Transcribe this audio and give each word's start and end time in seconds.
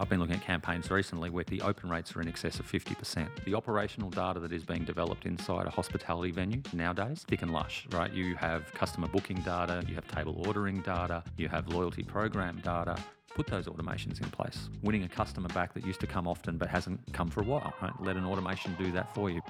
I've 0.00 0.08
been 0.08 0.18
looking 0.18 0.36
at 0.36 0.40
campaigns 0.40 0.90
recently 0.90 1.28
where 1.28 1.44
the 1.44 1.60
open 1.60 1.90
rates 1.90 2.16
are 2.16 2.22
in 2.22 2.28
excess 2.28 2.58
of 2.58 2.64
50%. 2.64 3.28
The 3.44 3.54
operational 3.54 4.08
data 4.08 4.40
that 4.40 4.50
is 4.50 4.64
being 4.64 4.82
developed 4.82 5.26
inside 5.26 5.66
a 5.66 5.70
hospitality 5.70 6.30
venue 6.30 6.62
nowadays, 6.72 7.26
thick 7.28 7.42
and 7.42 7.52
lush, 7.52 7.86
right? 7.90 8.10
You 8.10 8.34
have 8.36 8.72
customer 8.72 9.08
booking 9.08 9.42
data, 9.42 9.84
you 9.86 9.94
have 9.96 10.08
table 10.08 10.42
ordering 10.46 10.80
data, 10.80 11.22
you 11.36 11.48
have 11.48 11.68
loyalty 11.68 12.02
program 12.02 12.62
data, 12.64 12.96
put 13.34 13.46
those 13.46 13.66
automations 13.66 14.22
in 14.22 14.30
place. 14.30 14.70
Winning 14.82 15.04
a 15.04 15.08
customer 15.08 15.48
back 15.48 15.74
that 15.74 15.84
used 15.84 16.00
to 16.00 16.06
come 16.06 16.26
often 16.26 16.56
but 16.56 16.70
hasn't 16.70 16.98
come 17.12 17.28
for 17.28 17.42
a 17.42 17.44
while, 17.44 17.74
right? 17.82 17.92
Let 18.00 18.16
an 18.16 18.24
automation 18.24 18.74
do 18.78 18.90
that 18.92 19.14
for 19.14 19.28
you. 19.28 19.42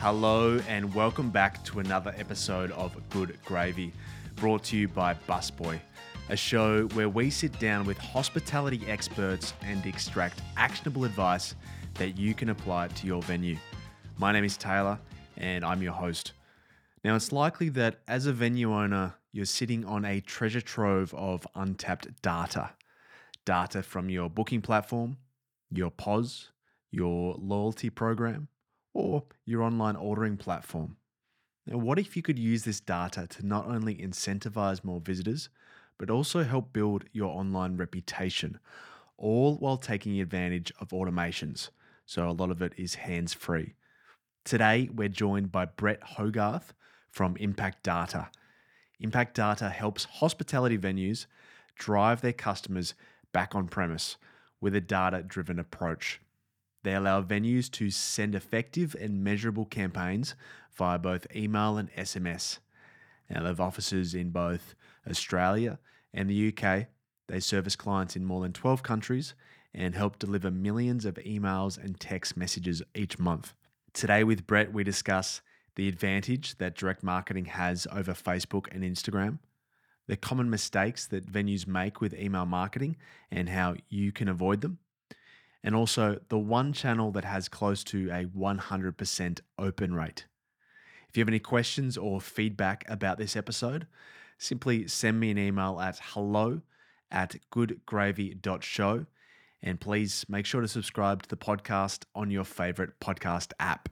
Hello, 0.00 0.60
and 0.68 0.94
welcome 0.94 1.30
back 1.30 1.64
to 1.64 1.78
another 1.80 2.14
episode 2.18 2.72
of 2.72 2.94
Good 3.08 3.38
Gravy, 3.46 3.90
brought 4.36 4.64
to 4.64 4.76
you 4.76 4.86
by 4.86 5.14
Busboy, 5.14 5.80
a 6.30 6.36
show 6.36 6.86
where 6.88 7.08
we 7.08 7.28
sit 7.28 7.58
down 7.58 7.84
with 7.84 7.98
hospitality 7.98 8.82
experts 8.88 9.52
and 9.62 9.84
extract 9.84 10.40
actionable 10.56 11.04
advice 11.04 11.54
that 11.94 12.16
you 12.16 12.34
can 12.34 12.48
apply 12.48 12.88
to 12.88 13.06
your 13.06 13.20
venue. 13.22 13.56
My 14.16 14.32
name 14.32 14.44
is 14.44 14.56
Taylor, 14.56 14.98
and 15.36 15.64
I'm 15.64 15.82
your 15.82 15.92
host. 15.92 16.32
Now, 17.04 17.14
it's 17.14 17.32
likely 17.32 17.68
that 17.70 18.00
as 18.08 18.26
a 18.26 18.32
venue 18.32 18.72
owner, 18.72 19.14
you're 19.32 19.44
sitting 19.44 19.84
on 19.84 20.04
a 20.06 20.20
treasure 20.20 20.62
trove 20.62 21.12
of 21.14 21.46
untapped 21.54 22.22
data 22.22 22.70
data 23.44 23.82
from 23.82 24.08
your 24.08 24.30
booking 24.30 24.62
platform, 24.62 25.18
your 25.70 25.90
POS, 25.90 26.48
your 26.90 27.34
loyalty 27.38 27.90
program, 27.90 28.48
or 28.94 29.24
your 29.44 29.62
online 29.62 29.96
ordering 29.96 30.38
platform. 30.38 30.96
Now, 31.66 31.76
what 31.76 31.98
if 31.98 32.16
you 32.16 32.22
could 32.22 32.38
use 32.38 32.64
this 32.64 32.80
data 32.80 33.26
to 33.26 33.46
not 33.46 33.66
only 33.66 33.96
incentivize 33.96 34.82
more 34.82 35.00
visitors, 35.00 35.50
but 35.98 36.10
also 36.10 36.42
help 36.42 36.72
build 36.72 37.04
your 37.12 37.30
online 37.30 37.76
reputation, 37.76 38.58
all 39.16 39.56
while 39.56 39.76
taking 39.76 40.20
advantage 40.20 40.72
of 40.80 40.88
automations? 40.88 41.70
So, 42.06 42.28
a 42.28 42.32
lot 42.32 42.50
of 42.50 42.60
it 42.60 42.72
is 42.76 42.96
hands 42.96 43.32
free. 43.32 43.74
Today, 44.44 44.90
we're 44.94 45.08
joined 45.08 45.50
by 45.50 45.64
Brett 45.64 46.02
Hogarth 46.02 46.74
from 47.10 47.36
Impact 47.38 47.82
Data. 47.82 48.28
Impact 49.00 49.34
Data 49.34 49.70
helps 49.70 50.04
hospitality 50.04 50.76
venues 50.76 51.26
drive 51.76 52.20
their 52.20 52.32
customers 52.32 52.94
back 53.32 53.54
on 53.54 53.68
premise 53.68 54.16
with 54.60 54.74
a 54.74 54.80
data 54.80 55.22
driven 55.22 55.58
approach. 55.58 56.20
They 56.82 56.94
allow 56.94 57.22
venues 57.22 57.70
to 57.72 57.90
send 57.90 58.34
effective 58.34 58.94
and 59.00 59.24
measurable 59.24 59.64
campaigns 59.64 60.34
via 60.76 60.98
both 60.98 61.26
email 61.34 61.78
and 61.78 61.90
SMS. 61.94 62.58
Now, 63.30 63.40
they 63.40 63.48
have 63.48 63.60
offices 63.60 64.14
in 64.14 64.30
both 64.30 64.74
Australia 65.08 65.78
and 66.12 66.28
the 66.28 66.48
UK. 66.52 66.86
They 67.28 67.40
service 67.40 67.76
clients 67.76 68.16
in 68.16 68.24
more 68.24 68.42
than 68.42 68.52
12 68.52 68.82
countries 68.82 69.34
and 69.74 69.94
help 69.94 70.18
deliver 70.18 70.50
millions 70.50 71.04
of 71.04 71.14
emails 71.16 71.82
and 71.82 71.98
text 71.98 72.36
messages 72.36 72.82
each 72.94 73.18
month. 73.18 73.54
Today, 73.92 74.24
with 74.24 74.46
Brett, 74.46 74.72
we 74.72 74.84
discuss 74.84 75.40
the 75.76 75.88
advantage 75.88 76.58
that 76.58 76.76
direct 76.76 77.02
marketing 77.02 77.46
has 77.46 77.86
over 77.92 78.12
Facebook 78.12 78.66
and 78.72 78.84
Instagram, 78.84 79.38
the 80.06 80.16
common 80.16 80.48
mistakes 80.48 81.06
that 81.08 81.30
venues 81.30 81.66
make 81.66 82.00
with 82.00 82.14
email 82.14 82.46
marketing 82.46 82.96
and 83.30 83.48
how 83.48 83.74
you 83.88 84.12
can 84.12 84.28
avoid 84.28 84.60
them, 84.60 84.78
and 85.62 85.74
also 85.74 86.20
the 86.28 86.38
one 86.38 86.72
channel 86.72 87.10
that 87.10 87.24
has 87.24 87.48
close 87.48 87.82
to 87.84 88.08
a 88.10 88.26
100% 88.26 89.40
open 89.58 89.94
rate. 89.94 90.26
If 91.08 91.16
you 91.16 91.20
have 91.22 91.28
any 91.28 91.38
questions 91.38 91.96
or 91.96 92.20
feedback 92.20 92.84
about 92.88 93.18
this 93.18 93.36
episode, 93.36 93.86
simply 94.44 94.86
send 94.86 95.18
me 95.18 95.30
an 95.30 95.38
email 95.38 95.80
at 95.80 95.98
hello 96.02 96.60
at 97.10 97.36
goodgravy.show. 97.52 99.06
And 99.62 99.80
please 99.80 100.26
make 100.28 100.44
sure 100.44 100.60
to 100.60 100.68
subscribe 100.68 101.22
to 101.22 101.28
the 101.28 101.36
podcast 101.36 102.04
on 102.14 102.30
your 102.30 102.44
favorite 102.44 103.00
podcast 103.00 103.52
app. 103.58 103.88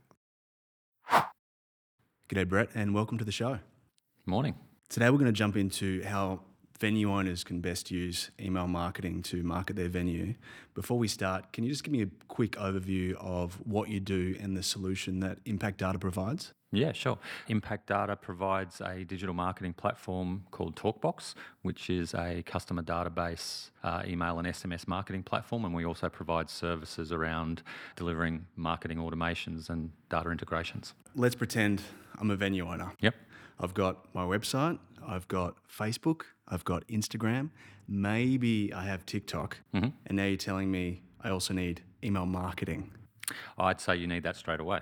G'day, 2.29 2.47
Brett, 2.47 2.69
and 2.75 2.95
welcome 2.95 3.19
to 3.19 3.25
the 3.25 3.33
show. 3.33 3.59
Morning. 4.27 4.55
Today, 4.91 5.09
we're 5.09 5.19
going 5.19 5.27
to 5.27 5.33
jump 5.33 5.57
into 5.57 6.03
how 6.05 6.41
venue 6.79 7.11
owners 7.11 7.45
can 7.45 7.61
best 7.61 7.91
use 7.91 8.31
email 8.41 8.67
marketing 8.67 9.23
to 9.23 9.43
market 9.43 9.77
their 9.77 9.89
venue. 9.89 10.35
Before 10.75 10.99
we 10.99 11.09
start, 11.09 11.53
can 11.53 11.65
you 11.65 11.71
just 11.71 11.85
give 11.85 11.93
me 11.93 12.03
a 12.03 12.09
quick 12.29 12.53
overview 12.53 13.15
of 13.15 13.55
what 13.67 13.89
you 13.89 14.01
do 14.01 14.37
and 14.41 14.57
the 14.57 14.63
solution 14.63 15.21
that 15.21 15.39
Impact 15.47 15.79
Data 15.79 15.99
provides? 15.99 16.53
Yeah, 16.73 16.93
sure. 16.93 17.19
Impact 17.49 17.87
Data 17.87 18.17
provides 18.17 18.81
a 18.81 19.05
digital 19.05 19.35
marketing 19.35 19.75
platform 19.75 20.45
called 20.51 20.75
Talkbox, 20.75 21.35
which 21.61 21.91
is 21.91 22.15
a 22.15 22.43
customer 22.47 22.83
database, 22.83 23.71
uh, 23.85 24.03
email 24.07 24.39
and 24.39 24.49
SMS 24.49 24.89
marketing 24.89 25.23
platform. 25.23 25.67
And 25.67 25.75
we 25.75 25.85
also 25.85 26.09
provide 26.09 26.49
services 26.49 27.13
around 27.13 27.63
delivering 27.95 28.47
marketing 28.57 28.99
automations 28.99 29.69
and 29.69 29.91
data 30.09 30.31
integrations. 30.31 30.95
Let's 31.15 31.35
pretend 31.35 31.83
I'm 32.19 32.31
a 32.31 32.37
venue 32.37 32.67
owner. 32.67 32.93
Yep. 33.01 33.15
I've 33.61 33.75
got 33.75 34.13
my 34.15 34.25
website, 34.25 34.79
I've 35.07 35.29
got 35.29 35.57
Facebook, 35.69 36.23
I've 36.49 36.65
got 36.65 36.87
Instagram, 36.89 37.51
maybe 37.87 38.73
I 38.73 38.85
have 38.85 39.05
TikTok, 39.05 39.59
mm-hmm. 39.75 39.91
and 40.07 40.17
now 40.17 40.25
you're 40.25 40.37
telling 40.37 40.71
me 40.71 41.03
I 41.21 41.31
also 41.31 41.55
need 41.55 41.83
email 42.03 42.27
marketing. 42.27 42.91
I'd 43.59 43.81
say 43.81 43.97
you 43.97 44.07
need 44.07 44.23
that 44.25 44.37
straight 44.37 44.61
away. 44.61 44.81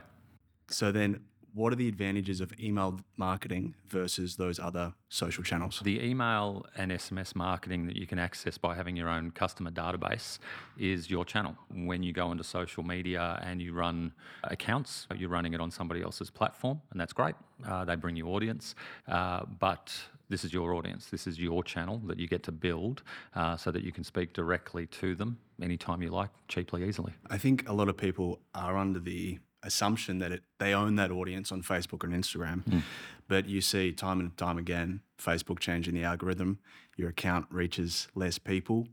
So 0.68 0.92
then, 0.92 1.20
what 1.54 1.72
are 1.72 1.76
the 1.76 1.88
advantages 1.88 2.40
of 2.40 2.52
email 2.60 3.00
marketing 3.16 3.74
versus 3.88 4.36
those 4.36 4.58
other 4.58 4.92
social 5.08 5.42
channels? 5.42 5.80
The 5.82 6.00
email 6.04 6.66
and 6.76 6.92
SMS 6.92 7.34
marketing 7.34 7.86
that 7.86 7.96
you 7.96 8.06
can 8.06 8.18
access 8.18 8.58
by 8.58 8.74
having 8.74 8.96
your 8.96 9.08
own 9.08 9.30
customer 9.30 9.70
database 9.70 10.38
is 10.78 11.10
your 11.10 11.24
channel. 11.24 11.56
When 11.72 12.02
you 12.02 12.12
go 12.12 12.30
into 12.32 12.44
social 12.44 12.82
media 12.82 13.40
and 13.44 13.60
you 13.60 13.72
run 13.72 14.12
accounts, 14.44 15.06
you're 15.16 15.30
running 15.30 15.54
it 15.54 15.60
on 15.60 15.70
somebody 15.70 16.02
else's 16.02 16.30
platform, 16.30 16.80
and 16.90 17.00
that's 17.00 17.12
great. 17.12 17.34
Uh, 17.66 17.84
they 17.84 17.96
bring 17.96 18.16
you 18.16 18.28
audience, 18.28 18.74
uh, 19.08 19.44
but 19.58 19.92
this 20.28 20.44
is 20.44 20.52
your 20.52 20.74
audience. 20.74 21.06
This 21.06 21.26
is 21.26 21.38
your 21.38 21.62
channel 21.64 22.00
that 22.06 22.18
you 22.18 22.28
get 22.28 22.42
to 22.44 22.52
build 22.52 23.02
uh, 23.34 23.56
so 23.56 23.70
that 23.72 23.82
you 23.82 23.92
can 23.92 24.04
speak 24.04 24.32
directly 24.32 24.86
to 24.86 25.14
them 25.14 25.38
anytime 25.60 26.00
you 26.02 26.10
like, 26.10 26.30
cheaply, 26.48 26.88
easily. 26.88 27.12
I 27.28 27.36
think 27.36 27.68
a 27.68 27.72
lot 27.72 27.88
of 27.88 27.96
people 27.96 28.38
are 28.54 28.78
under 28.78 29.00
the 29.00 29.40
assumption 29.62 30.18
that 30.18 30.32
it, 30.32 30.42
they 30.58 30.72
own 30.72 30.96
that 30.96 31.10
audience 31.10 31.52
on 31.52 31.62
Facebook 31.62 32.04
and 32.04 32.12
Instagram. 32.12 32.64
Mm. 32.64 32.82
But 33.28 33.46
you 33.46 33.60
see 33.60 33.92
time 33.92 34.20
and 34.20 34.36
time 34.36 34.58
again 34.58 35.00
Facebook 35.18 35.58
changing 35.58 35.94
the 35.94 36.02
algorithm, 36.02 36.58
your 36.96 37.10
account 37.10 37.46
reaches 37.50 38.08
less 38.14 38.38
people. 38.38 38.88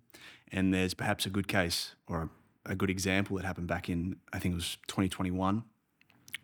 And 0.51 0.73
there's 0.73 0.93
perhaps 0.93 1.25
a 1.25 1.29
good 1.29 1.47
case 1.47 1.95
or 2.07 2.29
a, 2.65 2.71
a 2.71 2.75
good 2.75 2.89
example 2.89 3.37
that 3.37 3.45
happened 3.45 3.67
back 3.67 3.89
in, 3.89 4.17
I 4.31 4.39
think 4.39 4.53
it 4.53 4.55
was 4.55 4.77
2021, 4.87 5.63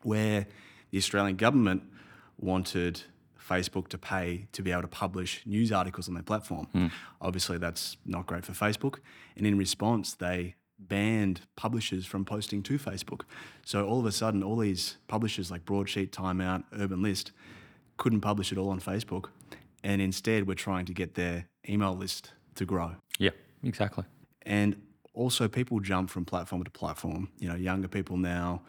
where 0.01 0.47
the 0.91 0.97
Australian 0.97 1.37
government 1.37 1.83
wanted 2.37 3.01
Facebook 3.37 3.87
to 3.89 3.97
pay 3.97 4.47
to 4.53 4.61
be 4.61 4.71
able 4.71 4.81
to 4.83 4.87
publish 4.87 5.41
news 5.45 5.71
articles 5.71 6.07
on 6.07 6.13
their 6.13 6.23
platform. 6.23 6.67
Mm. 6.73 6.91
Obviously, 7.21 7.57
that's 7.57 7.97
not 8.05 8.25
great 8.25 8.45
for 8.45 8.53
Facebook. 8.53 8.99
And 9.35 9.45
in 9.45 9.57
response, 9.57 10.13
they 10.13 10.55
banned 10.79 11.41
publishers 11.55 12.05
from 12.05 12.25
posting 12.25 12.61
to 12.63 12.77
Facebook. 12.77 13.21
So 13.65 13.87
all 13.87 13.99
of 13.99 14.05
a 14.05 14.11
sudden, 14.11 14.43
all 14.43 14.57
these 14.57 14.97
publishers 15.07 15.49
like 15.49 15.65
Broadsheet, 15.65 16.11
Timeout, 16.11 16.63
Urban 16.77 17.01
List 17.01 17.31
couldn't 17.97 18.21
publish 18.21 18.51
it 18.51 18.57
all 18.57 18.69
on 18.69 18.79
Facebook. 18.79 19.25
And 19.83 20.01
instead, 20.01 20.47
we're 20.47 20.55
trying 20.55 20.85
to 20.85 20.93
get 20.93 21.15
their 21.15 21.47
email 21.67 21.95
list 21.95 22.33
to 22.55 22.65
grow. 22.65 22.95
Yeah, 23.19 23.31
exactly. 23.63 24.05
And 24.43 24.81
also, 25.13 25.47
people 25.47 25.79
jump 25.79 26.09
from 26.09 26.25
platform 26.25 26.63
to 26.63 26.71
platform. 26.71 27.29
You 27.37 27.49
know, 27.49 27.55
younger 27.55 27.87
people 27.87 28.17
now 28.17 28.61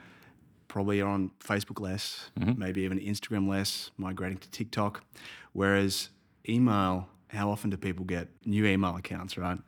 probably 0.69 1.01
are 1.01 1.09
on 1.09 1.31
Facebook 1.41 1.81
less, 1.81 2.31
mm-hmm. 2.39 2.59
maybe 2.59 2.83
even 2.83 2.99
Instagram 2.99 3.49
less, 3.49 3.91
migrating 3.97 4.39
to 4.39 4.51
TikTok. 4.51 5.05
Whereas 5.53 6.11
email, 6.49 7.09
how 7.29 7.51
often 7.51 7.71
do 7.71 7.77
people 7.77 8.05
get 8.05 8.29
new 8.45 8.67
email 8.67 8.97
accounts, 8.97 9.39
right? 9.39 9.59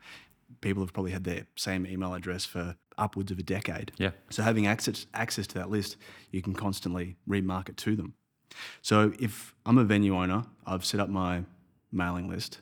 People 0.60 0.82
have 0.82 0.92
probably 0.92 1.12
had 1.12 1.24
their 1.24 1.46
same 1.56 1.86
email 1.86 2.14
address 2.14 2.44
for 2.44 2.76
upwards 2.98 3.30
of 3.30 3.38
a 3.38 3.42
decade. 3.42 3.92
Yeah. 3.98 4.10
So 4.30 4.42
having 4.42 4.66
access 4.66 5.06
access 5.14 5.46
to 5.48 5.54
that 5.54 5.70
list, 5.70 5.96
you 6.30 6.42
can 6.42 6.54
constantly 6.54 7.16
remarket 7.28 7.76
to 7.76 7.96
them. 7.96 8.14
So 8.82 9.12
if 9.18 9.54
I'm 9.64 9.78
a 9.78 9.84
venue 9.84 10.16
owner, 10.16 10.44
I've 10.66 10.84
set 10.84 11.00
up 11.00 11.08
my 11.08 11.44
mailing 11.92 12.28
list. 12.28 12.60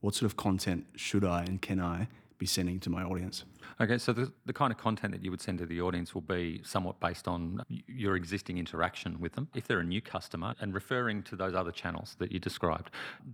What 0.00 0.14
sort 0.14 0.30
of 0.30 0.36
content 0.36 0.86
should 0.96 1.24
I 1.24 1.44
and 1.44 1.60
can 1.60 1.80
I 1.80 2.08
be 2.38 2.46
sending 2.46 2.80
to 2.80 2.90
my 2.90 3.02
audience? 3.02 3.44
Okay, 3.80 3.98
so 3.98 4.12
the, 4.12 4.32
the 4.46 4.52
kind 4.52 4.72
of 4.72 4.78
content 4.78 5.12
that 5.12 5.22
you 5.22 5.30
would 5.30 5.40
send 5.40 5.58
to 5.58 5.66
the 5.66 5.80
audience 5.80 6.14
will 6.14 6.22
be 6.22 6.60
somewhat 6.64 6.98
based 7.00 7.28
on 7.28 7.62
your 7.86 8.16
existing 8.16 8.58
interaction 8.58 9.20
with 9.20 9.32
them. 9.32 9.48
If 9.54 9.66
they're 9.66 9.80
a 9.80 9.84
new 9.84 10.00
customer 10.00 10.54
and 10.60 10.72
referring 10.72 11.22
to 11.24 11.36
those 11.36 11.54
other 11.54 11.72
channels 11.72 12.16
that 12.18 12.32
you 12.32 12.38
described, 12.38 12.90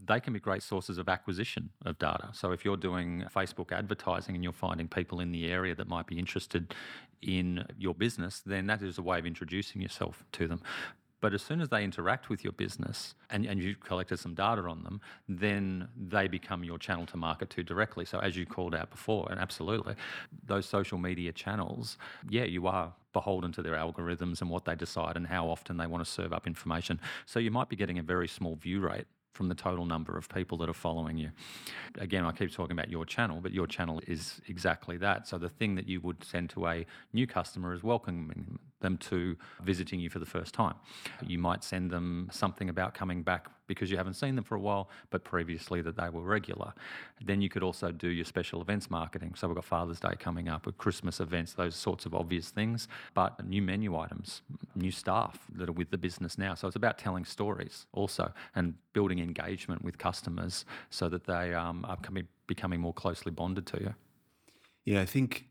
they 0.07 0.21
can 0.21 0.33
be 0.33 0.41
great 0.41 0.63
sources 0.63 0.99
of 0.99 1.09
acquisition 1.09 1.71
of 1.85 1.99
data. 1.99 2.31
So 2.33 2.51
if 2.53 2.65
you're 2.65 2.77
doing 2.77 3.25
Facebook 3.35 3.73
advertising 3.73 4.35
and 4.35 4.43
you're 4.43 4.53
finding 4.53 4.89
people 4.89 5.21
in 5.21 5.33
the 5.33 5.51
area 5.51 5.75
that 5.75 5.89
might 5.89 6.07
be 6.07 6.19
interested 6.19 6.75
in 7.21 7.65
your 7.79 7.95
business, 7.95 8.43
then 8.45 8.67
that 8.67 8.83
is 8.83 8.99
a 8.99 9.03
way 9.03 9.19
of 9.19 9.27
introducing 9.27 9.81
yourself 9.81 10.25
to 10.33 10.49
them 10.49 10.61
But 11.23 11.35
as 11.35 11.41
soon 11.41 11.61
as 11.61 11.69
they 11.69 11.85
interact 11.85 12.29
with 12.29 12.43
your 12.43 12.53
business 12.53 13.15
and, 13.31 13.47
and 13.47 13.63
you've 13.63 13.79
collected 13.79 14.19
some 14.19 14.35
data 14.35 14.63
on 14.63 14.83
them, 14.83 15.01
then 15.29 15.89
they 15.97 16.27
become 16.27 16.65
your 16.65 16.79
channel 16.79 17.07
to 17.07 17.17
market 17.17 17.49
to 17.51 17.63
directly. 17.63 18.05
So, 18.05 18.19
as 18.19 18.37
you 18.37 18.45
called 18.45 18.75
out 18.75 18.91
before, 18.91 19.29
and 19.31 19.39
absolutely, 19.41 19.95
those 20.45 20.67
social 20.67 20.99
media 20.99 21.31
channels, 21.33 21.97
yeah, 22.29 22.43
you 22.43 22.67
are 22.67 22.93
beholden 23.13 23.53
to 23.53 23.63
their 23.63 23.75
algorithms 23.75 24.41
and 24.41 24.51
what 24.51 24.65
they 24.65 24.75
decide 24.75 25.17
and 25.17 25.29
how 25.29 25.49
often 25.49 25.77
they 25.77 25.87
want 25.87 26.05
to 26.05 26.11
serve 26.11 26.33
up 26.33 26.49
information. 26.49 27.01
So, 27.25 27.39
you 27.39 27.53
might 27.53 27.69
be 27.69 27.77
getting 27.77 28.01
a 28.01 28.03
very 28.03 28.27
small 28.27 28.57
view 28.57 28.81
rate 28.81 29.07
from 29.33 29.49
the 29.49 29.55
total 29.55 29.87
number 29.87 30.19
of 30.19 30.29
people 30.29 30.59
that 30.59 30.69
are 30.69 30.75
following 30.75 31.17
you. 31.17 31.31
Again, 31.99 32.25
I 32.25 32.33
keep 32.33 32.53
talking 32.53 32.73
about 32.73 32.91
your 32.91 33.07
channel, 33.07 33.41
but 33.41 33.53
your 33.53 33.67
channel 33.67 34.03
is 34.07 34.41
exactly 34.49 34.97
that. 34.99 35.27
So 35.27 35.39
the 35.39 35.49
thing 35.49 35.77
that 35.77 35.89
you 35.89 36.01
would 36.01 36.23
send 36.25 36.51
to 36.51 36.67
a 36.67 36.85
new 37.13 37.27
customer 37.27 37.73
is 37.73 37.83
welcoming 37.83 38.59
them 38.83 38.99
to 38.99 39.37
visiting 39.63 40.01
you 40.01 40.11
for 40.11 40.19
the 40.19 40.27
first 40.27 40.53
time. 40.53 40.75
You 41.27 41.39
might 41.39 41.65
send 41.65 41.91
them 41.91 42.29
something 42.31 42.69
about 42.69 42.95
coming 42.95 43.23
back 43.23 43.49
because 43.67 43.91
you 43.91 43.97
haven't 43.97 44.15
seen 44.15 44.35
them 44.35 44.45
for 44.45 44.55
a 44.55 44.61
while, 44.61 44.91
but 45.11 45.25
previously 45.25 45.81
that 45.81 45.97
they 45.97 46.09
were 46.11 46.21
regular. 46.21 46.75
Then 47.25 47.41
you 47.41 47.49
could 47.49 47.63
also 47.63 47.91
do 47.91 48.09
your 48.09 48.25
special 48.25 48.61
events 48.61 48.91
marketing. 48.91 49.35
So 49.37 49.49
we've 49.49 49.55
got 49.55 49.65
Father's 49.65 50.01
Day 50.01 50.15
coming 50.19 50.49
up, 50.49 50.67
with 50.67 50.77
Christmas 50.77 51.21
events, 51.21 51.55
those 51.55 51.75
sorts 51.75 52.05
of 52.05 52.15
obvious 52.15 52.51
things, 52.51 52.89
but 53.15 53.45
new 53.47 53.63
menu 53.63 53.97
items, 53.97 54.43
new 54.75 54.91
staff 54.91 55.39
that 55.55 55.69
are 55.69 55.73
with 55.73 55.91
the 55.91 55.99
business 55.99 56.37
now. 56.37 56.55
So 56.55 56.67
it's 56.67 56.77
about 56.77 56.99
telling 56.99 57.25
stories 57.25 57.87
also 57.93 58.33
and 58.55 58.75
building 58.93 59.21
engagement 59.21 59.83
with 59.83 59.97
customers 59.97 60.65
so 60.91 61.09
that 61.09 61.25
they 61.25 61.55
um, 61.55 61.87
are 61.89 61.97
coming, 61.97 62.29
becoming 62.47 62.81
more 62.81 62.93
closely 62.93 63.33
bonded 63.33 63.67
to 63.69 63.81
you. 63.81 63.95
Yeah, 64.85 65.01
I 65.01 65.07
think 65.07 65.47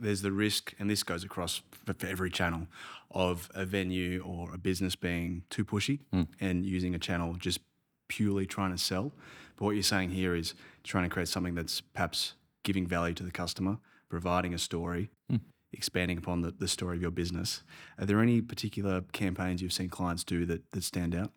there's 0.00 0.22
the 0.22 0.32
risk, 0.32 0.74
and 0.78 0.88
this 0.88 1.02
goes 1.02 1.24
across 1.24 1.62
for, 1.84 1.94
for 1.94 2.06
every 2.06 2.30
channel, 2.30 2.66
of 3.10 3.50
a 3.54 3.64
venue 3.64 4.22
or 4.24 4.54
a 4.54 4.58
business 4.58 4.96
being 4.96 5.42
too 5.50 5.64
pushy 5.64 6.00
mm. 6.12 6.26
and 6.40 6.64
using 6.64 6.94
a 6.94 6.98
channel 6.98 7.34
just 7.34 7.60
purely 8.08 8.46
trying 8.46 8.72
to 8.72 8.78
sell. 8.78 9.12
But 9.56 9.64
what 9.66 9.72
you're 9.72 9.82
saying 9.82 10.10
here 10.10 10.34
is 10.34 10.54
trying 10.84 11.04
to 11.04 11.10
create 11.10 11.28
something 11.28 11.54
that's 11.54 11.80
perhaps 11.80 12.34
giving 12.62 12.86
value 12.86 13.14
to 13.14 13.22
the 13.22 13.30
customer, 13.30 13.78
providing 14.08 14.54
a 14.54 14.58
story, 14.58 15.10
mm. 15.30 15.40
expanding 15.72 16.18
upon 16.18 16.42
the, 16.42 16.50
the 16.50 16.68
story 16.68 16.96
of 16.96 17.02
your 17.02 17.10
business. 17.10 17.62
Are 17.98 18.06
there 18.06 18.20
any 18.20 18.40
particular 18.40 19.02
campaigns 19.12 19.62
you've 19.62 19.72
seen 19.72 19.88
clients 19.88 20.24
do 20.24 20.46
that, 20.46 20.70
that 20.72 20.84
stand 20.84 21.14
out? 21.14 21.32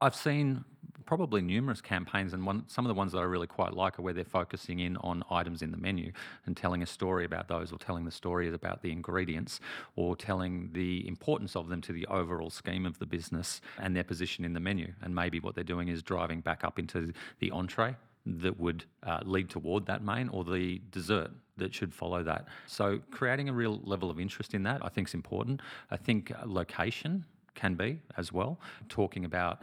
I've 0.00 0.14
seen 0.14 0.64
probably 1.06 1.42
numerous 1.42 1.80
campaigns, 1.80 2.32
and 2.32 2.46
one, 2.46 2.64
some 2.66 2.84
of 2.84 2.88
the 2.88 2.94
ones 2.94 3.12
that 3.12 3.18
I 3.18 3.22
really 3.22 3.46
quite 3.46 3.74
like 3.74 3.98
are 3.98 4.02
where 4.02 4.12
they're 4.12 4.24
focusing 4.24 4.80
in 4.80 4.96
on 4.98 5.22
items 5.30 5.62
in 5.62 5.70
the 5.70 5.76
menu 5.76 6.12
and 6.46 6.56
telling 6.56 6.82
a 6.82 6.86
story 6.86 7.24
about 7.24 7.48
those, 7.48 7.72
or 7.72 7.78
telling 7.78 8.04
the 8.04 8.10
story 8.10 8.52
about 8.52 8.82
the 8.82 8.90
ingredients, 8.90 9.60
or 9.96 10.16
telling 10.16 10.70
the 10.72 11.06
importance 11.06 11.56
of 11.56 11.68
them 11.68 11.80
to 11.82 11.92
the 11.92 12.06
overall 12.06 12.50
scheme 12.50 12.86
of 12.86 12.98
the 12.98 13.06
business 13.06 13.60
and 13.78 13.94
their 13.94 14.04
position 14.04 14.44
in 14.44 14.52
the 14.52 14.60
menu. 14.60 14.92
And 15.02 15.14
maybe 15.14 15.40
what 15.40 15.54
they're 15.54 15.64
doing 15.64 15.88
is 15.88 16.02
driving 16.02 16.40
back 16.40 16.64
up 16.64 16.78
into 16.78 17.12
the 17.38 17.50
entree 17.50 17.96
that 18.26 18.58
would 18.58 18.84
uh, 19.02 19.20
lead 19.24 19.50
toward 19.50 19.86
that 19.86 20.02
main 20.02 20.28
or 20.30 20.44
the 20.44 20.80
dessert 20.90 21.30
that 21.56 21.74
should 21.74 21.94
follow 21.94 22.22
that. 22.22 22.46
So 22.66 22.98
creating 23.10 23.48
a 23.48 23.52
real 23.52 23.80
level 23.84 24.10
of 24.10 24.18
interest 24.18 24.54
in 24.54 24.62
that 24.64 24.84
I 24.84 24.88
think 24.88 25.08
is 25.08 25.14
important. 25.14 25.60
I 25.90 25.96
think 25.96 26.32
location 26.44 27.24
can 27.54 27.74
be 27.74 28.00
as 28.16 28.32
well, 28.32 28.58
talking 28.88 29.24
about 29.24 29.60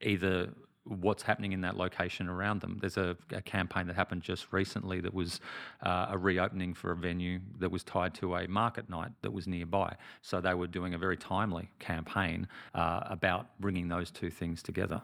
either 0.00 0.50
what's 0.84 1.22
happening 1.22 1.52
in 1.52 1.60
that 1.60 1.76
location 1.76 2.28
around 2.28 2.60
them. 2.60 2.78
There's 2.80 2.96
a, 2.96 3.16
a 3.30 3.40
campaign 3.40 3.86
that 3.86 3.96
happened 3.96 4.22
just 4.22 4.52
recently 4.52 5.00
that 5.00 5.14
was 5.14 5.40
uh, 5.82 6.06
a 6.10 6.18
reopening 6.18 6.74
for 6.74 6.90
a 6.90 6.96
venue 6.96 7.40
that 7.60 7.70
was 7.70 7.84
tied 7.84 8.14
to 8.14 8.34
a 8.34 8.48
market 8.48 8.90
night 8.90 9.12
that 9.22 9.32
was 9.32 9.46
nearby. 9.46 9.94
So 10.22 10.40
they 10.40 10.54
were 10.54 10.66
doing 10.66 10.94
a 10.94 10.98
very 10.98 11.16
timely 11.16 11.70
campaign 11.78 12.48
uh, 12.74 13.00
about 13.04 13.46
bringing 13.60 13.88
those 13.88 14.10
two 14.10 14.30
things 14.30 14.62
together. 14.62 15.02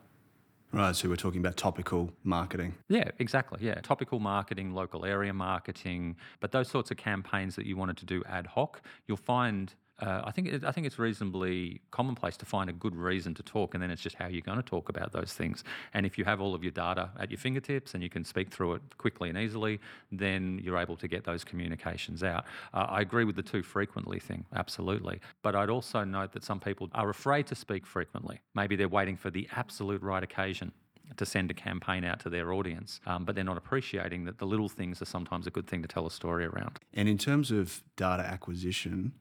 Right, 0.73 0.95
so 0.95 1.09
we're 1.09 1.17
talking 1.17 1.41
about 1.41 1.57
topical 1.57 2.13
marketing. 2.25 2.75
Yeah, 2.89 3.11
exactly. 3.19 3.61
Yeah, 3.63 3.77
topical 3.77 4.19
marketing, 4.21 4.75
local 4.75 5.07
area 5.07 5.33
marketing, 5.33 6.17
but 6.41 6.53
those 6.53 6.69
sorts 6.69 6.91
of 6.91 6.99
campaigns 6.99 7.57
that 7.57 7.65
you 7.65 7.77
wanted 7.77 7.97
to 7.99 8.05
do 8.05 8.23
ad 8.29 8.47
hoc, 8.47 8.83
you'll 9.07 9.17
find 9.17 9.73
uh, 10.01 10.23
I 10.25 10.31
think 10.31 10.49
it, 10.49 10.65
I 10.65 10.73
think 10.73 10.87
it's 10.87 10.99
reasonably 10.99 11.81
commonplace 11.91 12.37
to 12.39 12.47
find 12.47 12.71
a 12.71 12.73
good 12.73 12.95
reason 12.95 13.35
to 13.35 13.43
talk, 13.43 13.75
and 13.75 13.83
then 13.83 13.91
it's 13.91 14.03
just 14.03 14.17
how 14.17 14.27
you're 14.29 14.43
going 14.43 14.59
to 14.59 14.63
talk 14.63 14.89
about 14.89 15.13
those 15.13 15.33
things. 15.33 15.65
And 15.95 16.07
if 16.07 16.17
you 16.17 16.25
have 16.25 16.41
all 16.41 16.55
of 16.55 16.63
your 16.63 16.71
data 16.71 17.11
at 17.19 17.31
your 17.31 17.39
fingertips 17.39 17.95
and 17.95 18.03
you 18.03 18.09
can 18.09 18.25
speak 18.25 18.51
through 18.51 18.75
it 18.75 18.83
quickly 18.99 19.29
and 19.29 19.37
easily, 19.39 19.81
then 20.13 20.61
you're 20.63 20.79
able 20.79 20.97
to 20.97 21.09
get 21.09 21.25
those 21.25 21.45
communications 21.45 22.23
out. 22.23 22.45
Uh, 22.73 22.87
I 22.89 23.01
agree 23.01 23.25
with 23.25 23.37
the 23.37 23.43
too 23.43 23.63
frequently 23.63 24.21
thing, 24.21 24.45
absolutely. 24.55 25.21
But 25.43 25.57
I'd 25.57 25.71
also 25.71 26.05
note 26.05 26.33
that 26.33 26.45
some 26.45 26.61
people 26.61 26.89
are 26.93 27.11
afraid 27.11 27.47
to 27.49 27.55
speak 27.55 27.87
frequently. 27.87 28.41
Maybe 28.55 28.77
they're 28.77 28.89
waiting 28.89 29.17
for 29.17 29.31
the 29.31 29.49
absolute 29.57 30.03
right 30.03 30.23
occasion 30.23 30.73
to 31.17 31.27
send 31.27 31.51
a 31.51 31.55
campaign 31.55 32.05
out 32.05 32.21
to 32.21 32.29
their 32.29 32.53
audience, 32.53 33.01
um, 33.07 33.25
but 33.25 33.35
they're 33.35 33.45
not 33.45 33.57
appreciating 33.57 34.25
that 34.27 34.39
the 34.39 34.47
little 34.47 34.69
things 34.69 35.01
are 35.01 35.07
sometimes 35.07 35.47
a 35.47 35.51
good 35.51 35.67
thing 35.67 35.83
to 35.83 35.89
tell 35.89 36.07
a 36.07 36.11
story 36.11 36.45
around. 36.45 36.79
And 36.93 37.09
in 37.09 37.19
terms 37.19 37.51
of 37.51 37.83
data 37.97 38.23
acquisition, 38.23 39.13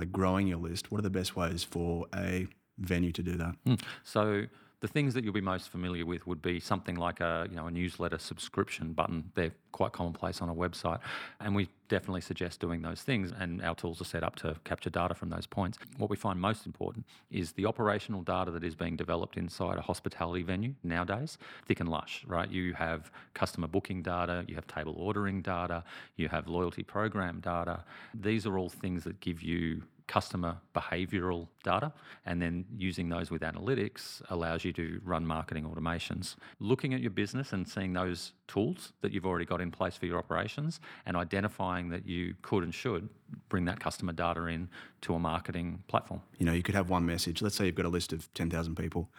like 0.00 0.10
growing 0.10 0.46
your 0.46 0.58
list, 0.58 0.90
what 0.90 0.98
are 0.98 1.02
the 1.02 1.10
best 1.10 1.36
ways 1.36 1.62
for 1.62 2.06
a 2.14 2.46
venue 2.78 3.12
to 3.12 3.22
do 3.22 3.36
that? 3.36 3.54
Mm. 3.66 3.80
So 4.02 4.46
the 4.80 4.88
things 4.88 5.14
that 5.14 5.24
you'll 5.24 5.32
be 5.32 5.40
most 5.40 5.68
familiar 5.68 6.06
with 6.06 6.26
would 6.26 6.40
be 6.40 6.58
something 6.58 6.96
like 6.96 7.20
a 7.20 7.46
you 7.50 7.56
know 7.56 7.66
a 7.66 7.70
newsletter 7.70 8.18
subscription 8.18 8.92
button. 8.92 9.30
They're 9.34 9.52
quite 9.72 9.92
commonplace 9.92 10.40
on 10.40 10.48
a 10.48 10.54
website, 10.54 11.00
and 11.38 11.54
we 11.54 11.68
definitely 11.88 12.22
suggest 12.22 12.60
doing 12.60 12.82
those 12.82 13.02
things. 13.02 13.32
And 13.38 13.62
our 13.62 13.74
tools 13.74 14.00
are 14.00 14.04
set 14.04 14.24
up 14.24 14.36
to 14.36 14.56
capture 14.64 14.90
data 14.90 15.14
from 15.14 15.28
those 15.28 15.46
points. 15.46 15.78
What 15.98 16.08
we 16.08 16.16
find 16.16 16.40
most 16.40 16.66
important 16.66 17.04
is 17.30 17.52
the 17.52 17.66
operational 17.66 18.22
data 18.22 18.50
that 18.52 18.64
is 18.64 18.74
being 18.74 18.96
developed 18.96 19.36
inside 19.36 19.76
a 19.76 19.82
hospitality 19.82 20.42
venue 20.42 20.74
nowadays. 20.82 21.36
Thick 21.66 21.80
and 21.80 21.88
lush, 21.88 22.24
right? 22.26 22.50
You 22.50 22.72
have 22.74 23.10
customer 23.34 23.68
booking 23.68 24.02
data, 24.02 24.44
you 24.48 24.54
have 24.54 24.66
table 24.66 24.94
ordering 24.96 25.42
data, 25.42 25.84
you 26.16 26.28
have 26.28 26.48
loyalty 26.48 26.82
program 26.82 27.40
data. 27.40 27.84
These 28.14 28.46
are 28.46 28.56
all 28.56 28.70
things 28.70 29.04
that 29.04 29.20
give 29.20 29.42
you 29.42 29.82
customer 30.10 30.56
behavioral 30.74 31.46
data, 31.62 31.92
and 32.26 32.42
then 32.42 32.64
using 32.76 33.08
those 33.08 33.30
with 33.30 33.42
analytics 33.42 34.20
allows 34.28 34.64
you 34.64 34.72
to 34.72 35.00
run 35.04 35.24
marketing 35.24 35.64
automations. 35.64 36.34
Looking 36.58 36.94
at 36.94 37.00
your 37.00 37.12
business 37.12 37.52
and 37.52 37.66
seeing 37.66 37.92
those 37.92 38.32
tools 38.48 38.92
that 39.02 39.12
you've 39.12 39.24
already 39.24 39.44
got 39.44 39.60
in 39.60 39.70
place 39.70 39.96
for 39.96 40.06
your 40.06 40.18
operations 40.18 40.80
and 41.06 41.16
identifying 41.16 41.90
that 41.90 42.06
you 42.06 42.34
could 42.42 42.64
and 42.64 42.74
should 42.74 43.08
bring 43.48 43.64
that 43.66 43.78
customer 43.78 44.12
data 44.12 44.44
in 44.46 44.68
to 45.02 45.14
a 45.14 45.18
marketing 45.20 45.84
platform. 45.86 46.20
You 46.38 46.46
know, 46.46 46.54
you 46.54 46.64
could 46.64 46.74
have 46.74 46.90
one 46.90 47.06
message. 47.06 47.40
Let's 47.40 47.54
say 47.54 47.66
you've 47.66 47.76
got 47.76 47.86
a 47.86 47.88
list 47.88 48.12
of 48.12 48.34
10,000 48.34 48.74
people. 48.74 49.12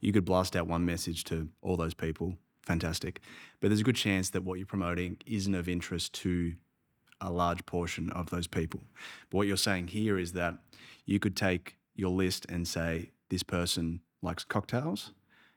You 0.00 0.12
could 0.12 0.24
blast 0.24 0.54
out 0.54 0.68
one 0.68 0.86
message 0.86 1.24
to 1.24 1.48
all 1.60 1.76
those 1.76 1.94
people. 1.94 2.36
Fantastic. 2.62 3.20
But 3.58 3.68
there's 3.70 3.80
a 3.80 3.84
good 3.90 3.96
chance 3.96 4.30
that 4.30 4.44
what 4.44 4.58
you're 4.58 4.66
promoting 4.66 5.16
isn't 5.26 5.56
of 5.56 5.68
interest 5.68 6.12
to 6.22 6.54
a 7.20 7.30
large 7.30 7.66
portion 7.66 8.10
of 8.10 8.30
those 8.30 8.46
people. 8.46 8.80
But 9.28 9.38
what 9.38 9.46
you're 9.46 9.56
saying 9.56 9.88
here 9.88 10.18
is 10.18 10.32
that 10.32 10.54
you 11.04 11.18
could 11.18 11.36
take 11.36 11.76
your 11.94 12.10
list 12.10 12.46
and 12.48 12.66
say, 12.66 13.10
this 13.28 13.42
person 13.42 14.00
likes 14.22 14.44
cocktails. 14.44 15.12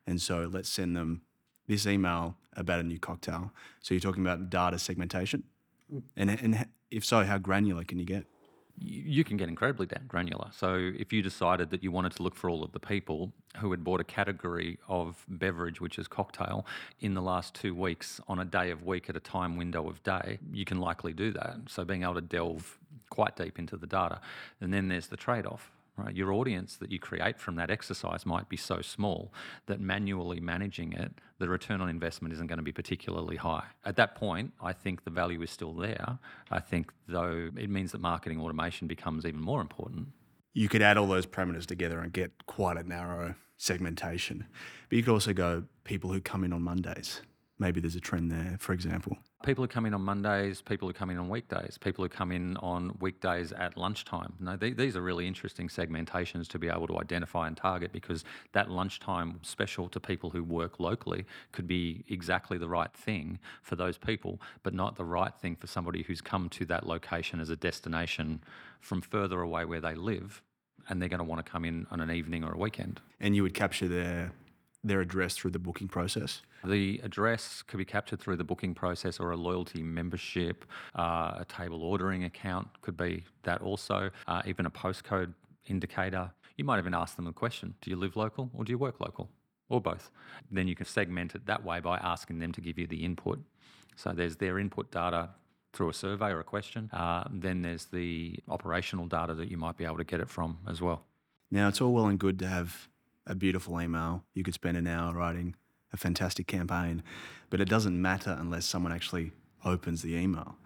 And 0.06 0.22
so 0.22 0.50
let's 0.52 0.70
send 0.70 0.96
them 0.96 1.22
this 1.68 1.88
email 1.88 2.36
about 2.56 2.80
a 2.80 2.84
new 2.84 3.00
cocktail. 3.00 3.52
So 3.82 3.94
you're 3.94 4.02
talking 4.02 4.24
about 4.24 4.50
data 4.50 4.78
segmentation. 4.78 5.44
Mm. 5.94 6.04
And, 6.18 6.30
and 6.30 6.68
if 6.92 7.06
so, 7.06 7.24
how 7.24 7.38
granular 7.38 7.84
can 7.84 8.00
you 8.00 8.06
get? 8.06 8.26
You 8.80 9.24
can 9.24 9.38
get 9.38 9.50
incredibly 9.50 9.88
granular. 10.08 10.50
So 10.52 10.92
if 10.98 11.14
you 11.14 11.22
decided 11.22 11.70
that 11.70 11.84
you 11.84 11.92
wanted 11.92 12.14
to 12.14 12.24
look 12.24 12.36
for 12.36 12.50
all 12.50 12.64
of 12.64 12.72
the 12.72 12.80
people 12.80 13.32
who 13.58 13.72
had 13.72 13.84
bought 13.84 14.00
a 14.00 14.04
category 14.04 14.80
of 14.88 15.24
beverage, 15.28 15.80
which 15.80 16.00
is 16.00 16.08
cocktail, 16.08 16.66
in 17.00 17.14
the 17.14 17.22
last 17.22 17.54
two 17.54 17.76
weeks 17.76 18.20
on 18.28 18.40
a 18.40 18.46
day 18.46 18.72
of 18.72 18.84
week 18.84 19.10
at 19.10 19.16
a 19.16 19.20
time 19.20 19.58
window 19.58 19.88
of 19.88 20.02
day, 20.04 20.40
you 20.52 20.66
can 20.66 20.80
likely 20.80 21.14
do 21.14 21.32
that. 21.32 21.56
So 21.68 21.86
being 21.86 22.04
able 22.04 22.16
to 22.16 22.22
delve 22.22 22.78
quite 23.10 23.36
deep 23.36 23.60
into 23.60 23.78
the 23.78 23.88
data. 23.88 24.20
And 24.60 24.74
then 24.74 24.88
there's 24.88 25.08
the 25.08 25.18
trade 25.18 25.46
off 25.46 25.72
right? 25.98 26.16
Your 26.16 26.34
audience 26.34 26.78
that 26.78 26.92
you 26.92 27.00
create 27.00 27.40
from 27.40 27.56
that 27.56 27.70
exercise 27.70 28.26
might 28.26 28.50
be 28.50 28.58
so 28.58 28.82
small 28.82 29.34
that 29.68 29.80
manually 29.80 30.40
managing 30.40 30.94
it, 30.94 31.12
the 31.40 31.48
return 31.48 31.82
on 31.82 31.90
investment 31.90 32.34
isn't 32.34 32.48
going 32.48 32.58
to 32.58 32.64
be 32.64 32.72
particularly 32.72 33.36
high. 33.36 33.66
At 33.86 33.96
that 33.98 34.16
point, 34.16 34.54
I 34.62 34.74
think 34.74 35.04
the 35.04 35.12
value 35.12 35.42
is 35.42 35.52
still 35.52 35.74
there. 35.74 36.20
I 36.52 36.60
think, 36.60 36.92
though, 37.08 37.50
it 37.56 37.70
means 37.70 37.92
that 37.92 38.02
marketing 38.02 38.42
automation 38.42 38.88
becomes 38.88 39.26
even 39.26 39.42
more 39.42 39.62
important. 39.62 40.08
You 40.54 40.70
could 40.70 40.82
add 40.82 40.98
all 40.98 41.08
those 41.08 41.26
parameters 41.26 41.66
together 41.66 42.00
and 42.00 42.12
get 42.12 42.46
quite 42.46 42.78
a 42.78 42.84
narrow 42.84 43.36
segmentation. 43.58 44.46
But 44.90 44.98
you 44.98 45.04
could 45.04 45.14
also 45.14 45.34
go 45.34 45.64
people 45.84 46.12
who 46.12 46.22
come 46.22 46.44
in 46.44 46.54
on 46.54 46.62
Mondays. 46.62 47.22
Maybe 47.60 47.82
there's 47.82 47.96
a 47.96 48.02
trend 48.02 48.32
there, 48.32 48.58
for 48.60 48.74
example 48.74 49.18
people 49.44 49.64
who 49.64 49.68
come 49.68 49.86
in 49.86 49.94
on 49.94 50.02
Mondays, 50.02 50.62
people 50.62 50.88
who 50.88 50.94
come 50.94 51.10
in 51.10 51.18
on 51.18 51.30
weekdays, 51.30 51.78
people 51.78 52.04
who 52.04 52.10
come 52.10 52.32
in 52.32 52.58
on 52.58 52.98
weekdays 53.00 53.52
at 53.52 53.78
lunchtime. 53.78 54.34
You 54.40 54.74
these 54.74 54.96
are 54.96 55.02
really 55.02 55.28
interesting 55.28 55.68
segmentations 55.68 56.48
to 56.48 56.60
be 56.60 56.70
able 56.70 56.88
to 56.88 56.98
identify 56.98 57.48
and 57.48 57.56
target 57.56 57.92
because 57.92 58.24
that 58.54 58.72
lunchtime 58.72 59.40
special 59.44 59.90
to 59.90 60.00
people 60.00 60.30
who 60.30 60.44
work 60.44 60.80
locally 60.80 61.26
could 61.52 61.68
be 61.68 62.04
exactly 62.10 62.58
the 62.58 62.68
right 62.68 62.94
thing 62.94 63.38
for 63.62 63.76
those 63.76 63.98
people, 63.98 64.42
but 64.64 64.74
not 64.74 64.96
the 64.96 65.06
right 65.06 65.36
thing 65.36 65.56
for 65.56 65.68
somebody 65.68 66.04
who's 66.04 66.22
come 66.22 66.50
to 66.50 66.66
that 66.66 66.88
location 66.88 67.40
as 67.40 67.50
a 67.50 67.56
destination 67.56 68.42
from 68.80 69.02
further 69.02 69.42
away 69.42 69.66
where 69.66 69.82
they 69.82 69.94
live 69.94 70.42
and 70.90 71.02
they're 71.02 71.10
going 71.10 71.20
to 71.20 71.24
want 71.24 71.46
to 71.46 71.50
come 71.50 71.66
in 71.66 71.88
on 71.92 72.00
an 72.00 72.12
evening 72.12 72.44
or 72.44 72.54
a 72.54 72.58
weekend. 72.58 73.00
And 73.20 73.36
you 73.36 73.44
would 73.44 73.54
capture 73.54 73.88
their 73.88 74.32
their 74.84 75.02
address 75.02 75.36
through 75.36 75.52
the 75.52 75.60
booking 75.60 75.88
process. 75.88 76.42
The 76.66 77.00
address 77.04 77.62
could 77.62 77.78
be 77.78 77.86
captured 77.86 78.20
through 78.20 78.38
the 78.38 78.44
booking 78.44 78.74
process 78.74 79.20
or 79.20 79.32
a 79.32 79.38
loyalty 79.38 79.82
membership, 79.82 80.66
uh, 80.98 81.36
a 81.38 81.46
table 81.48 81.84
ordering 81.84 82.24
account 82.26 82.68
could 82.82 82.98
be 82.98 83.24
that 83.44 83.62
also, 83.62 84.10
uh, 84.28 84.42
even 84.46 84.66
a 84.66 84.72
postcode 84.72 85.34
indicator. 85.68 86.32
You 86.58 86.66
might 86.66 86.80
even 86.80 86.94
ask 86.94 87.16
them 87.16 87.28
a 87.28 87.34
question 87.34 87.76
Do 87.82 87.90
you 87.90 87.96
live 87.96 88.16
local 88.16 88.50
or 88.54 88.64
do 88.64 88.72
you 88.72 88.78
work 88.78 89.00
local? 89.00 89.30
Or 89.70 89.82
both. 89.82 90.12
Then 90.52 90.68
you 90.68 90.76
can 90.76 90.86
segment 90.86 91.34
it 91.36 91.46
that 91.46 91.64
way 91.64 91.80
by 91.80 91.98
asking 91.98 92.40
them 92.40 92.52
to 92.52 92.62
give 92.62 92.78
you 92.78 92.86
the 92.86 93.04
input. 93.04 93.40
So 93.96 94.12
there's 94.12 94.36
their 94.36 94.60
input 94.60 94.92
data 94.92 95.30
through 95.72 95.90
a 95.90 95.94
survey 95.94 96.30
or 96.30 96.40
a 96.40 96.44
question. 96.44 96.90
Uh, 96.94 97.24
then 97.32 97.62
there's 97.62 97.86
the 97.86 98.40
operational 98.50 99.08
data 99.08 99.34
that 99.34 99.50
you 99.50 99.58
might 99.58 99.78
be 99.78 99.86
able 99.86 99.98
to 99.98 100.04
get 100.04 100.20
it 100.20 100.30
from 100.30 100.60
as 100.68 100.82
well. 100.82 101.06
Now, 101.50 101.68
it's 101.68 101.82
all 101.82 101.94
well 101.94 102.06
and 102.08 102.20
good 102.20 102.40
to 102.40 102.48
have 102.48 102.88
a 103.26 103.36
beautiful 103.36 103.80
email. 103.82 104.24
You 104.34 104.44
could 104.44 104.54
spend 104.54 104.78
an 104.78 104.88
hour 104.88 105.14
writing 105.14 105.56
a 105.92 105.98
fantastic 105.98 106.48
campaign, 106.48 107.04
but 107.50 107.62
it 107.62 107.70
doesn't 107.70 108.00
matter 108.02 108.36
unless 108.40 108.66
someone 108.66 108.92
actually 108.92 109.32
opens 109.64 110.02
the 110.02 110.16
email. 110.16 110.58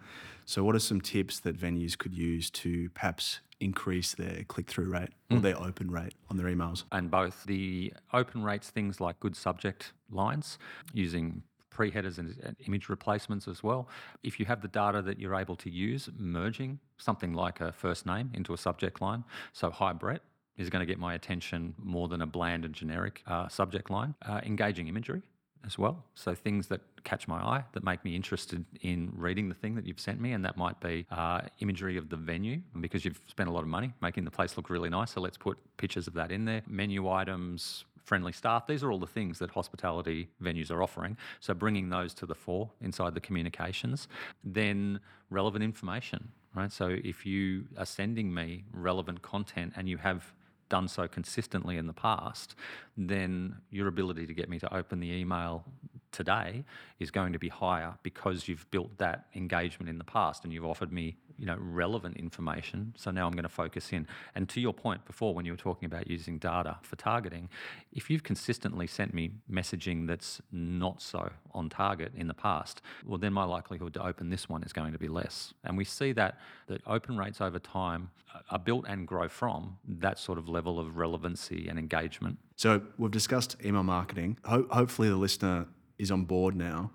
So, 0.44 0.64
what 0.64 0.74
are 0.74 0.80
some 0.80 1.00
tips 1.00 1.40
that 1.40 1.58
venues 1.58 1.96
could 1.96 2.14
use 2.14 2.50
to 2.50 2.88
perhaps 2.90 3.40
increase 3.60 4.14
their 4.14 4.44
click 4.44 4.66
through 4.66 4.90
rate 4.90 5.10
or 5.30 5.36
hmm. 5.36 5.42
their 5.42 5.58
open 5.60 5.90
rate 5.90 6.14
on 6.30 6.38
their 6.38 6.46
emails? 6.46 6.84
And 6.90 7.10
both 7.10 7.44
the 7.44 7.92
open 8.14 8.42
rates, 8.42 8.70
things 8.70 9.00
like 9.00 9.20
good 9.20 9.36
subject 9.36 9.92
lines, 10.10 10.58
using 10.94 11.42
pre-headers 11.68 12.18
and 12.18 12.34
and 12.42 12.56
image 12.66 12.88
replacements 12.88 13.46
as 13.46 13.62
well. 13.62 13.88
If 14.22 14.40
you 14.40 14.46
have 14.46 14.62
the 14.62 14.68
data 14.68 15.02
that 15.02 15.18
you're 15.18 15.34
able 15.34 15.56
to 15.56 15.70
use, 15.70 16.08
merging 16.16 16.80
something 16.96 17.34
like 17.34 17.60
a 17.60 17.70
first 17.72 18.06
name 18.06 18.30
into 18.32 18.54
a 18.54 18.58
subject 18.58 19.02
line. 19.02 19.24
So, 19.52 19.70
hi 19.70 19.92
Brett 19.92 20.22
is 20.58 20.68
going 20.68 20.80
to 20.80 20.86
get 20.86 20.98
my 20.98 21.14
attention 21.14 21.74
more 21.78 22.08
than 22.08 22.20
a 22.22 22.26
bland 22.26 22.64
and 22.64 22.74
generic 22.74 23.22
uh, 23.26 23.48
subject 23.48 23.90
line. 23.90 24.14
Uh, 24.26 24.40
engaging 24.44 24.88
imagery 24.88 25.22
as 25.64 25.78
well. 25.78 26.04
So 26.14 26.34
things 26.34 26.66
that 26.68 26.80
catch 27.04 27.26
my 27.28 27.38
eye, 27.38 27.64
that 27.72 27.84
make 27.84 28.04
me 28.04 28.14
interested 28.14 28.64
in 28.82 29.10
reading 29.14 29.48
the 29.48 29.54
thing 29.54 29.74
that 29.74 29.86
you've 29.86 30.00
sent 30.00 30.20
me, 30.20 30.32
and 30.32 30.44
that 30.44 30.56
might 30.56 30.78
be 30.80 31.06
uh, 31.10 31.42
imagery 31.60 31.96
of 31.96 32.08
the 32.08 32.16
venue 32.16 32.60
because 32.80 33.04
you've 33.04 33.20
spent 33.26 33.48
a 33.48 33.52
lot 33.52 33.62
of 33.62 33.68
money 33.68 33.92
making 34.00 34.24
the 34.24 34.30
place 34.30 34.56
look 34.56 34.70
really 34.70 34.88
nice. 34.88 35.12
So 35.12 35.20
let's 35.20 35.36
put 35.38 35.58
pictures 35.76 36.06
of 36.06 36.14
that 36.14 36.30
in 36.30 36.44
there. 36.44 36.62
Menu 36.66 37.08
items, 37.08 37.84
friendly 38.04 38.32
staff. 38.32 38.66
These 38.66 38.82
are 38.82 38.90
all 38.90 38.98
the 38.98 39.06
things 39.06 39.38
that 39.38 39.50
hospitality 39.50 40.28
venues 40.42 40.70
are 40.70 40.82
offering. 40.82 41.16
So 41.40 41.54
bringing 41.54 41.90
those 41.90 42.14
to 42.14 42.26
the 42.26 42.34
fore 42.34 42.70
inside 42.80 43.14
the 43.14 43.20
communications, 43.20 44.08
then 44.42 45.00
relevant 45.30 45.62
information. 45.62 46.32
Right. 46.54 46.72
So 46.72 46.96
if 47.04 47.26
you 47.26 47.66
are 47.76 47.84
sending 47.84 48.32
me 48.32 48.64
relevant 48.72 49.22
content 49.22 49.74
and 49.76 49.88
you 49.88 49.98
have 49.98 50.32
done 50.68 50.88
so 50.88 51.08
consistently 51.08 51.76
in 51.76 51.86
the 51.86 51.92
past, 51.92 52.54
then 52.96 53.56
your 53.70 53.88
ability 53.88 54.26
to 54.26 54.34
get 54.34 54.48
me 54.48 54.58
to 54.58 54.74
open 54.74 55.00
the 55.00 55.10
email 55.10 55.64
today 56.12 56.64
is 56.98 57.10
going 57.10 57.32
to 57.32 57.38
be 57.38 57.48
higher 57.48 57.94
because 58.02 58.48
you've 58.48 58.68
built 58.70 58.96
that 58.98 59.26
engagement 59.34 59.88
in 59.88 59.98
the 59.98 60.04
past 60.04 60.44
and 60.44 60.52
you've 60.52 60.64
offered 60.64 60.92
me 60.92 61.16
you 61.38 61.46
know 61.46 61.56
relevant 61.58 62.16
information. 62.16 62.92
So 62.96 63.10
now 63.10 63.26
i'm 63.26 63.32
going 63.32 63.44
to 63.44 63.48
focus 63.48 63.92
in. 63.92 64.06
And 64.34 64.48
to 64.48 64.60
your 64.60 64.74
point 64.74 65.04
before 65.04 65.34
when 65.34 65.44
you 65.44 65.52
were 65.52 65.58
talking 65.58 65.86
about 65.86 66.08
using 66.08 66.38
data 66.38 66.78
for 66.82 66.96
targeting 66.96 67.48
if 67.92 68.10
you've 68.10 68.24
consistently 68.24 68.86
sent 68.86 69.14
me 69.14 69.30
messaging 69.50 70.06
that's 70.06 70.40
not 70.50 71.00
so 71.00 71.30
on 71.52 71.68
target 71.68 72.12
in 72.16 72.26
the 72.26 72.34
past 72.34 72.82
well 73.06 73.18
then 73.18 73.32
my 73.32 73.44
likelihood 73.44 73.94
to 73.94 74.04
open 74.04 74.30
this 74.30 74.48
one 74.48 74.62
is 74.62 74.72
going 74.72 74.92
to 74.92 74.98
be 74.98 75.08
less. 75.08 75.54
And 75.64 75.76
we 75.76 75.84
see 75.84 76.12
that 76.12 76.38
that 76.66 76.82
open 76.86 77.16
rates 77.16 77.40
over 77.40 77.58
time 77.58 78.10
are 78.50 78.58
built 78.58 78.84
and 78.88 79.06
grow 79.06 79.28
from 79.28 79.78
that 79.86 80.18
sort 80.18 80.38
of 80.38 80.48
level 80.48 80.78
of 80.78 80.96
relevancy 80.96 81.68
and 81.68 81.78
engagement. 81.78 82.38
So, 82.56 82.82
we've 82.98 83.10
discussed 83.10 83.56
email 83.64 83.82
marketing. 83.82 84.38
Ho- 84.44 84.66
hopefully, 84.70 85.08
the 85.08 85.16
listener 85.16 85.66
is 85.98 86.10
on 86.10 86.24
board 86.24 86.56
now. 86.56 86.90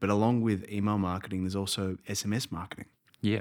But 0.00 0.10
along 0.10 0.42
with 0.42 0.68
email 0.70 0.98
marketing, 0.98 1.42
there's 1.42 1.56
also 1.56 1.96
SMS 2.08 2.52
marketing. 2.52 2.86
Yeah. 3.22 3.40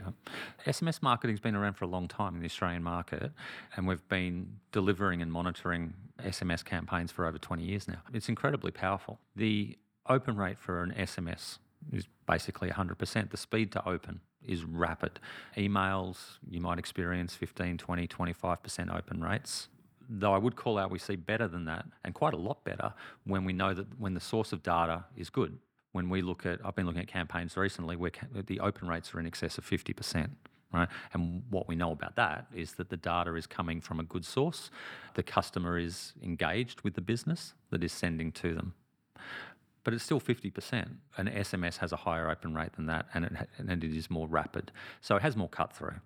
SMS 0.65 1.01
marketing's 1.01 1.39
been 1.39 1.55
around 1.55 1.73
for 1.73 1.85
a 1.85 1.87
long 1.87 2.07
time 2.07 2.33
in 2.35 2.39
the 2.39 2.45
Australian 2.45 2.81
market, 2.81 3.31
and 3.75 3.87
we've 3.87 4.07
been 4.07 4.47
delivering 4.71 5.21
and 5.21 5.31
monitoring 5.31 5.93
SMS 6.23 6.63
campaigns 6.63 7.11
for 7.11 7.25
over 7.25 7.37
20 7.37 7.63
years 7.63 7.87
now. 7.87 7.99
It's 8.13 8.29
incredibly 8.29 8.71
powerful. 8.71 9.19
The 9.35 9.77
open 10.07 10.37
rate 10.37 10.57
for 10.57 10.81
an 10.81 10.93
SMS 10.97 11.59
is 11.91 12.07
basically 12.25 12.69
100%. 12.69 13.29
The 13.29 13.37
speed 13.37 13.71
to 13.73 13.87
open 13.87 14.21
is 14.43 14.63
rapid. 14.63 15.19
Emails, 15.57 16.37
you 16.49 16.61
might 16.61 16.79
experience 16.79 17.35
15, 17.35 17.77
20, 17.77 18.07
25% 18.07 18.95
open 18.95 19.23
rates. 19.23 19.67
Though 20.09 20.33
I 20.33 20.37
would 20.37 20.55
call 20.55 20.77
out 20.77 20.91
we 20.91 20.99
see 20.99 21.15
better 21.15 21.47
than 21.47 21.65
that, 21.65 21.85
and 22.03 22.13
quite 22.13 22.33
a 22.33 22.37
lot 22.37 22.63
better, 22.63 22.93
when 23.25 23.45
we 23.45 23.53
know 23.53 23.73
that 23.73 23.87
when 23.99 24.13
the 24.13 24.19
source 24.19 24.53
of 24.53 24.63
data 24.63 25.05
is 25.17 25.29
good 25.29 25.57
when 25.95 26.09
we 26.09 26.21
look 26.21 26.45
at, 26.45 26.59
I've 26.65 26.75
been 26.75 26.85
looking 26.85 27.01
at 27.01 27.07
campaigns 27.07 27.55
recently 27.55 27.95
where 27.95 28.11
the 28.47 28.59
open 28.59 28.89
rates 28.89 29.15
are 29.15 29.19
in 29.21 29.25
excess 29.25 29.57
of 29.57 29.65
50%. 29.65 30.29
Right. 30.73 30.89
And 31.13 31.43
what 31.49 31.69
we 31.69 31.75
know 31.77 31.93
about 31.93 32.17
that 32.17 32.47
is 32.53 32.73
that 32.73 32.89
the 32.89 32.97
data 32.97 33.33
is 33.35 33.47
coming 33.47 33.79
from 33.79 34.01
a 34.01 34.03
good 34.03 34.25
source. 34.25 34.69
The 35.13 35.23
customer 35.23 35.77
is 35.77 36.11
engaged 36.21 36.81
with 36.81 36.95
the 36.95 37.01
business 37.01 37.53
that 37.69 37.81
is 37.81 37.93
sending 37.93 38.33
to 38.33 38.53
them. 38.53 38.73
But 39.85 39.93
it's 39.93 40.03
still 40.03 40.19
50%. 40.19 40.97
An 41.15 41.27
SMS 41.27 41.77
has 41.77 41.93
a 41.93 41.95
higher 41.95 42.29
open 42.29 42.53
rate 42.53 42.73
than 42.73 42.87
that, 42.87 43.05
and 43.13 43.23
it, 43.23 43.31
and 43.57 43.81
it 43.81 43.95
is 43.95 44.09
more 44.09 44.27
rapid. 44.27 44.73
So 44.99 45.15
it 45.15 45.21
has 45.21 45.37
more 45.37 45.47
cut 45.47 45.71
through. 45.71 46.01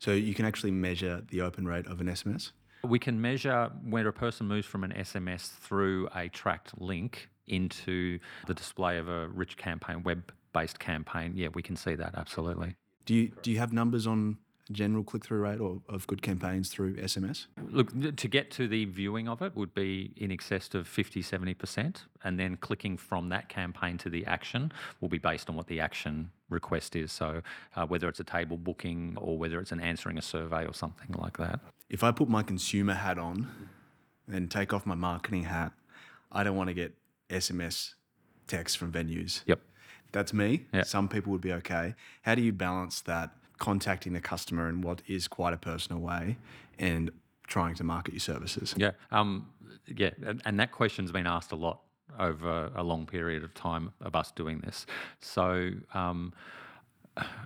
So, 0.00 0.10
you 0.10 0.34
can 0.34 0.44
actually 0.44 0.72
measure 0.72 1.22
the 1.30 1.42
open 1.42 1.68
rate 1.68 1.86
of 1.86 2.00
an 2.00 2.08
SMS. 2.08 2.50
We 2.82 2.98
can 2.98 3.20
measure 3.20 3.70
where 3.84 4.06
a 4.08 4.12
person 4.12 4.46
moves 4.46 4.66
from 4.66 4.84
an 4.84 4.92
SMS 4.92 5.50
through 5.50 6.08
a 6.14 6.28
tracked 6.28 6.80
link 6.80 7.28
into 7.46 8.18
the 8.46 8.54
display 8.54 8.98
of 8.98 9.08
a 9.08 9.28
rich 9.28 9.56
campaign, 9.56 10.02
web 10.02 10.32
based 10.52 10.78
campaign. 10.78 11.32
Yeah, 11.34 11.48
we 11.54 11.62
can 11.62 11.76
see 11.76 11.94
that 11.94 12.14
absolutely. 12.16 12.76
Do 13.06 13.14
you, 13.14 13.32
do 13.42 13.50
you 13.50 13.58
have 13.58 13.72
numbers 13.72 14.06
on 14.06 14.38
general 14.72 15.04
click 15.04 15.24
through 15.24 15.40
rate 15.40 15.60
or 15.60 15.80
of 15.88 16.06
good 16.06 16.22
campaigns 16.22 16.70
through 16.70 16.96
SMS? 16.96 17.46
Look, 17.70 18.16
to 18.16 18.28
get 18.28 18.50
to 18.52 18.68
the 18.68 18.84
viewing 18.86 19.28
of 19.28 19.42
it 19.42 19.56
would 19.56 19.74
be 19.74 20.12
in 20.16 20.30
excess 20.30 20.72
of 20.74 20.86
50, 20.86 21.22
70%. 21.22 21.96
And 22.22 22.38
then 22.38 22.56
clicking 22.56 22.96
from 22.96 23.28
that 23.30 23.48
campaign 23.48 23.98
to 23.98 24.10
the 24.10 24.26
action 24.26 24.72
will 25.00 25.08
be 25.08 25.18
based 25.18 25.48
on 25.48 25.56
what 25.56 25.66
the 25.66 25.80
action 25.80 26.30
request 26.48 26.96
is. 26.96 27.12
So 27.12 27.42
uh, 27.76 27.86
whether 27.86 28.08
it's 28.08 28.20
a 28.20 28.24
table 28.24 28.56
booking 28.56 29.16
or 29.20 29.38
whether 29.38 29.60
it's 29.60 29.72
an 29.72 29.80
answering 29.80 30.18
a 30.18 30.22
survey 30.22 30.66
or 30.66 30.74
something 30.74 31.14
like 31.18 31.36
that. 31.38 31.60
If 31.88 32.04
I 32.04 32.12
put 32.12 32.28
my 32.28 32.42
consumer 32.42 32.94
hat 32.94 33.18
on 33.18 33.48
and 34.30 34.50
take 34.50 34.72
off 34.72 34.86
my 34.86 34.94
marketing 34.94 35.44
hat, 35.44 35.72
I 36.30 36.44
don't 36.44 36.56
want 36.56 36.68
to 36.68 36.74
get 36.74 36.94
SMS 37.28 37.94
texts 38.46 38.76
from 38.76 38.92
venues. 38.92 39.42
Yep. 39.46 39.60
That's 40.12 40.32
me. 40.32 40.66
Yeah. 40.72 40.82
Some 40.82 41.08
people 41.08 41.32
would 41.32 41.40
be 41.40 41.52
okay. 41.54 41.94
How 42.22 42.34
do 42.34 42.42
you 42.42 42.52
balance 42.52 43.00
that 43.02 43.30
contacting 43.60 44.12
the 44.12 44.20
customer 44.20 44.68
in 44.68 44.80
what 44.80 45.02
is 45.06 45.28
quite 45.28 45.54
a 45.54 45.56
personal 45.56 46.00
way 46.00 46.36
and 46.80 47.12
trying 47.46 47.76
to 47.76 47.84
market 47.84 48.12
your 48.14 48.20
services? 48.20 48.74
Yeah. 48.76 48.92
Um, 49.12 49.46
yeah. 49.86 50.10
And, 50.26 50.42
and 50.44 50.58
that 50.58 50.72
question's 50.72 51.12
been 51.12 51.28
asked 51.28 51.52
a 51.52 51.56
lot 51.56 51.82
over 52.18 52.72
a 52.74 52.82
long 52.82 53.06
period 53.06 53.44
of 53.44 53.54
time 53.54 53.92
of 54.00 54.16
us 54.16 54.32
doing 54.32 54.58
this. 54.58 54.86
So, 55.20 55.70
um, 55.94 56.32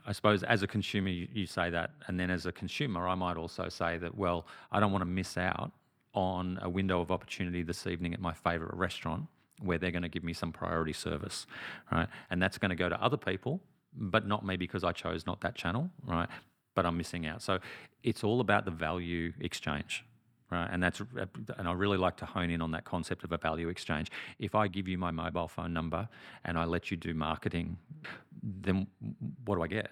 I 0.07 0.13
suppose 0.13 0.43
as 0.43 0.63
a 0.63 0.67
consumer, 0.67 1.09
you, 1.09 1.27
you 1.33 1.47
say 1.47 1.69
that. 1.71 1.91
And 2.07 2.19
then 2.19 2.31
as 2.31 2.47
a 2.47 2.53
consumer, 2.53 3.09
I 3.09 3.15
might 3.15 3.37
also 3.37 3.69
say 3.69 3.99
that, 3.99 4.17
well, 4.17 4.47
I 4.71 4.79
don't 4.81 4.93
want 4.93 5.03
to 5.03 5.11
miss 5.11 5.37
out 5.37 5.73
on 6.15 6.59
a 6.63 6.69
window 6.69 7.01
of 7.01 7.11
opportunity 7.11 7.63
this 7.63 7.87
evening 7.87 8.15
at 8.15 8.21
my 8.21 8.33
favourite 8.33 8.75
restaurant 8.75 9.27
where 9.61 9.79
they're 9.79 9.91
going 9.91 10.03
to 10.03 10.09
give 10.09 10.25
me 10.25 10.33
some 10.33 10.53
priority 10.53 10.93
service, 10.93 11.47
right? 11.91 12.09
And 12.31 12.43
that's 12.43 12.59
going 12.59 12.71
to 12.71 12.77
go 12.77 12.89
to 12.89 13.03
other 13.03 13.17
people, 13.17 13.61
but 13.95 14.27
not 14.27 14.45
me 14.45 14.57
because 14.57 14.85
I 14.85 14.93
chose 14.93 15.27
not 15.27 15.41
that 15.43 15.55
channel, 15.55 15.91
right? 16.05 16.29
But 16.75 16.87
I'm 16.87 16.97
missing 16.97 17.27
out. 17.27 17.43
So 17.43 17.59
it's 18.03 18.25
all 18.25 18.41
about 18.41 18.65
the 18.65 18.71
value 18.71 19.33
exchange, 19.41 20.05
right? 20.51 20.69
And 20.71 20.83
that's 20.83 21.01
and 21.59 21.69
I 21.69 21.73
really 21.73 21.99
like 21.99 22.17
to 22.19 22.27
hone 22.27 22.51
in 22.51 22.61
on 22.61 22.73
that 22.73 22.85
concept 22.85 23.25
of 23.25 23.33
a 23.33 23.39
value 23.39 23.69
exchange. 23.69 24.11
If 24.39 24.55
I 24.55 24.69
give 24.69 24.89
you 24.89 24.99
my 24.99 25.11
mobile 25.11 25.49
phone 25.49 25.73
number 25.73 26.09
and 26.45 26.59
I 26.59 26.65
let 26.65 26.91
you 26.91 26.97
do 26.97 27.15
marketing, 27.15 27.79
then 28.43 28.87
what 29.45 29.57
do 29.57 29.63
I 29.63 29.69
get? 29.69 29.91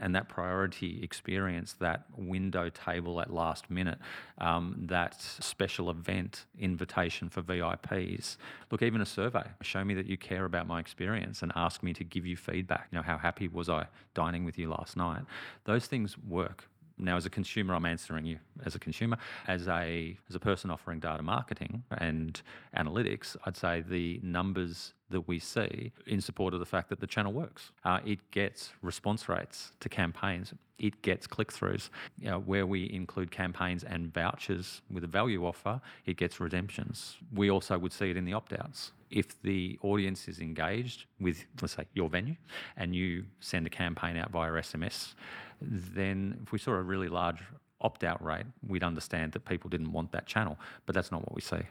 And 0.00 0.14
that 0.14 0.28
priority 0.28 1.02
experience, 1.02 1.74
that 1.74 2.04
window 2.16 2.68
table 2.68 3.20
at 3.20 3.32
last 3.32 3.70
minute, 3.70 3.98
um, 4.38 4.76
that 4.88 5.20
special 5.20 5.90
event 5.90 6.46
invitation 6.58 7.28
for 7.28 7.42
VIPs. 7.42 8.36
Look, 8.70 8.82
even 8.82 9.00
a 9.00 9.06
survey. 9.06 9.44
Show 9.62 9.84
me 9.84 9.94
that 9.94 10.06
you 10.06 10.16
care 10.16 10.44
about 10.44 10.66
my 10.66 10.80
experience 10.80 11.42
and 11.42 11.52
ask 11.54 11.82
me 11.82 11.92
to 11.94 12.04
give 12.04 12.26
you 12.26 12.36
feedback. 12.36 12.88
You 12.90 12.98
know, 12.98 13.02
how 13.02 13.18
happy 13.18 13.48
was 13.48 13.68
I 13.68 13.86
dining 14.14 14.44
with 14.44 14.58
you 14.58 14.70
last 14.70 14.96
night? 14.96 15.22
Those 15.64 15.86
things 15.86 16.16
work 16.18 16.68
Now, 16.96 17.16
as 17.16 17.26
a 17.26 17.30
consumer, 17.30 17.74
I'm 17.74 17.86
answering 17.86 18.24
you 18.24 18.38
as 18.64 18.74
a 18.74 18.78
consumer. 18.78 19.18
As 19.48 19.66
a 19.66 20.16
as 20.28 20.34
a 20.34 20.40
person 20.40 20.70
offering 20.70 21.00
data 21.00 21.22
marketing 21.22 21.82
and 21.90 22.40
analytics, 22.76 23.36
I'd 23.44 23.56
say 23.56 23.82
the 23.86 24.20
numbers 24.22 24.94
that 25.10 25.26
we 25.28 25.38
see 25.38 25.92
in 26.06 26.20
support 26.20 26.54
of 26.54 26.60
the 26.60 26.66
fact 26.66 26.88
that 26.88 27.00
the 27.00 27.06
channel 27.06 27.32
works. 27.32 27.72
Uh, 27.84 28.00
it 28.04 28.18
gets 28.30 28.72
response 28.82 29.28
rates 29.28 29.72
to 29.80 29.88
campaigns. 29.88 30.54
It 30.78 31.02
gets 31.02 31.26
click 31.26 31.52
throughs. 31.52 31.90
You 32.18 32.30
know, 32.30 32.40
where 32.40 32.66
we 32.66 32.90
include 32.92 33.30
campaigns 33.30 33.84
and 33.84 34.12
vouchers 34.12 34.82
with 34.90 35.04
a 35.04 35.08
value 35.08 35.44
offer, 35.46 35.80
it 36.06 36.16
gets 36.16 36.40
redemptions. 36.40 37.16
We 37.32 37.50
also 37.50 37.78
would 37.78 37.92
see 37.92 38.10
it 38.10 38.16
in 38.16 38.24
the 38.24 38.32
opt 38.32 38.52
outs. 38.52 38.92
If 39.14 39.40
the 39.42 39.78
audience 39.82 40.26
is 40.26 40.40
engaged 40.40 41.06
with, 41.20 41.44
let's 41.62 41.76
say, 41.76 41.84
your 41.94 42.08
venue, 42.08 42.34
and 42.76 42.94
you 42.96 43.26
send 43.38 43.64
a 43.66 43.70
campaign 43.70 44.16
out 44.16 44.32
via 44.32 44.50
SMS, 44.50 45.14
then 45.62 46.40
if 46.42 46.50
we 46.50 46.58
saw 46.58 46.72
a 46.72 46.82
really 46.82 47.08
large 47.08 47.40
opt 47.80 48.02
out 48.02 48.22
rate, 48.24 48.46
we'd 48.66 48.82
understand 48.82 49.32
that 49.32 49.44
people 49.44 49.70
didn't 49.70 49.92
want 49.92 50.10
that 50.12 50.26
channel. 50.26 50.58
But 50.84 50.96
that's 50.96 51.12
not 51.12 51.20
what 51.20 51.34
we 51.34 51.40
see. 51.40 51.62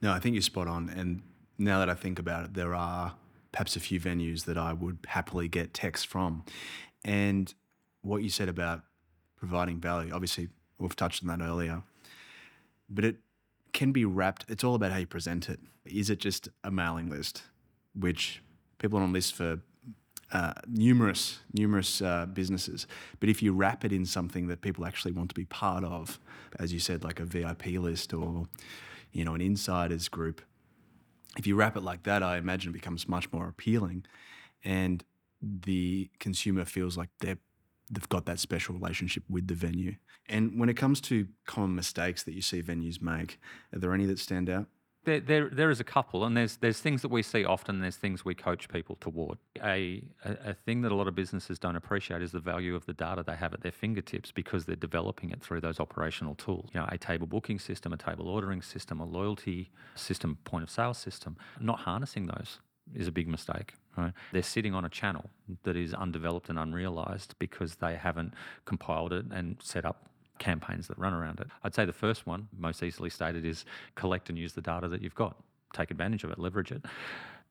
No, 0.00 0.12
I 0.12 0.18
think 0.18 0.34
you're 0.34 0.42
spot 0.42 0.66
on. 0.66 0.88
And 0.88 1.22
now 1.56 1.78
that 1.78 1.88
I 1.88 1.94
think 1.94 2.18
about 2.18 2.46
it, 2.46 2.54
there 2.54 2.74
are 2.74 3.14
perhaps 3.52 3.76
a 3.76 3.80
few 3.80 4.00
venues 4.00 4.44
that 4.46 4.58
I 4.58 4.72
would 4.72 4.98
happily 5.06 5.46
get 5.46 5.72
text 5.72 6.08
from. 6.08 6.44
And 7.04 7.54
what 8.00 8.22
you 8.22 8.28
said 8.28 8.48
about 8.48 8.82
providing 9.36 9.78
value, 9.80 10.12
obviously, 10.12 10.48
we've 10.78 10.96
touched 10.96 11.22
on 11.22 11.28
that 11.28 11.44
earlier, 11.44 11.82
but 12.90 13.04
it 13.04 13.16
can 13.72 13.92
be 13.92 14.04
wrapped, 14.04 14.44
it's 14.48 14.64
all 14.64 14.74
about 14.74 14.92
how 14.92 14.98
you 14.98 15.06
present 15.06 15.48
it. 15.48 15.60
Is 15.84 16.10
it 16.10 16.18
just 16.18 16.48
a 16.62 16.70
mailing 16.70 17.10
list, 17.10 17.42
which 17.94 18.42
people 18.78 18.98
are 18.98 19.02
on 19.02 19.12
lists 19.12 19.30
for 19.30 19.60
uh, 20.32 20.54
numerous, 20.66 21.40
numerous 21.52 22.00
uh, 22.00 22.24
businesses. 22.24 22.86
But 23.20 23.28
if 23.28 23.42
you 23.42 23.52
wrap 23.52 23.84
it 23.84 23.92
in 23.92 24.06
something 24.06 24.46
that 24.46 24.62
people 24.62 24.86
actually 24.86 25.12
want 25.12 25.28
to 25.28 25.34
be 25.34 25.44
part 25.44 25.84
of, 25.84 26.18
as 26.58 26.72
you 26.72 26.80
said, 26.80 27.04
like 27.04 27.20
a 27.20 27.24
VIP 27.24 27.66
list 27.66 28.14
or, 28.14 28.46
you 29.12 29.26
know, 29.26 29.34
an 29.34 29.42
insiders 29.42 30.08
group, 30.08 30.40
if 31.36 31.46
you 31.46 31.54
wrap 31.54 31.76
it 31.76 31.82
like 31.82 32.04
that, 32.04 32.22
I 32.22 32.38
imagine 32.38 32.70
it 32.70 32.72
becomes 32.72 33.08
much 33.08 33.30
more 33.32 33.46
appealing, 33.46 34.04
and 34.64 35.04
the 35.42 36.10
consumer 36.18 36.64
feels 36.64 36.96
like 36.96 37.08
they're 37.20 37.38
they've 37.92 38.08
got 38.08 38.26
that 38.26 38.40
special 38.40 38.74
relationship 38.74 39.22
with 39.28 39.46
the 39.46 39.54
venue. 39.54 39.96
And 40.28 40.58
when 40.58 40.68
it 40.68 40.76
comes 40.76 41.00
to 41.02 41.28
common 41.46 41.74
mistakes 41.74 42.22
that 42.24 42.34
you 42.34 42.42
see 42.42 42.62
venues 42.62 43.02
make, 43.02 43.38
are 43.72 43.78
there 43.78 43.92
any 43.92 44.06
that 44.06 44.18
stand 44.18 44.48
out? 44.48 44.66
There, 45.04 45.18
there, 45.18 45.48
there 45.50 45.70
is 45.70 45.80
a 45.80 45.84
couple, 45.84 46.24
and 46.24 46.36
there's 46.36 46.58
there's 46.58 46.78
things 46.78 47.02
that 47.02 47.10
we 47.10 47.22
see 47.22 47.44
often. 47.44 47.80
There's 47.80 47.96
things 47.96 48.24
we 48.24 48.36
coach 48.36 48.68
people 48.68 48.96
toward. 49.00 49.38
A, 49.60 50.04
a, 50.24 50.50
a 50.50 50.54
thing 50.54 50.82
that 50.82 50.92
a 50.92 50.94
lot 50.94 51.08
of 51.08 51.16
businesses 51.16 51.58
don't 51.58 51.74
appreciate 51.74 52.22
is 52.22 52.30
the 52.30 52.38
value 52.38 52.76
of 52.76 52.86
the 52.86 52.92
data 52.92 53.24
they 53.26 53.34
have 53.34 53.52
at 53.52 53.62
their 53.62 53.72
fingertips 53.72 54.30
because 54.30 54.64
they're 54.64 54.76
developing 54.76 55.30
it 55.30 55.42
through 55.42 55.60
those 55.60 55.80
operational 55.80 56.36
tools. 56.36 56.70
You 56.72 56.80
know, 56.80 56.86
a 56.88 56.98
table 56.98 57.26
booking 57.26 57.58
system, 57.58 57.92
a 57.92 57.96
table 57.96 58.28
ordering 58.28 58.62
system, 58.62 59.00
a 59.00 59.04
loyalty 59.04 59.72
system, 59.96 60.38
point 60.44 60.62
of 60.62 60.70
sale 60.70 60.94
system. 60.94 61.36
Not 61.58 61.80
harnessing 61.80 62.26
those 62.26 62.60
is 62.94 63.08
a 63.08 63.12
big 63.12 63.26
mistake. 63.26 63.74
Right? 63.96 64.12
They're 64.32 64.42
sitting 64.42 64.74
on 64.74 64.84
a 64.84 64.88
channel 64.88 65.30
that 65.64 65.76
is 65.76 65.92
undeveloped 65.92 66.48
and 66.48 66.58
unrealized 66.58 67.34
because 67.38 67.76
they 67.76 67.96
haven't 67.96 68.34
compiled 68.64 69.12
it 69.12 69.26
and 69.30 69.56
set 69.62 69.84
up 69.84 70.08
campaigns 70.38 70.88
that 70.88 70.98
run 70.98 71.12
around 71.12 71.40
it. 71.40 71.48
I'd 71.62 71.74
say 71.74 71.84
the 71.84 71.92
first 71.92 72.26
one, 72.26 72.48
most 72.58 72.82
easily 72.82 73.10
stated, 73.10 73.44
is 73.44 73.64
collect 73.94 74.28
and 74.28 74.38
use 74.38 74.54
the 74.54 74.62
data 74.62 74.88
that 74.88 75.02
you've 75.02 75.14
got. 75.14 75.36
Take 75.74 75.90
advantage 75.90 76.24
of 76.24 76.30
it, 76.30 76.38
leverage 76.38 76.72
it. 76.72 76.82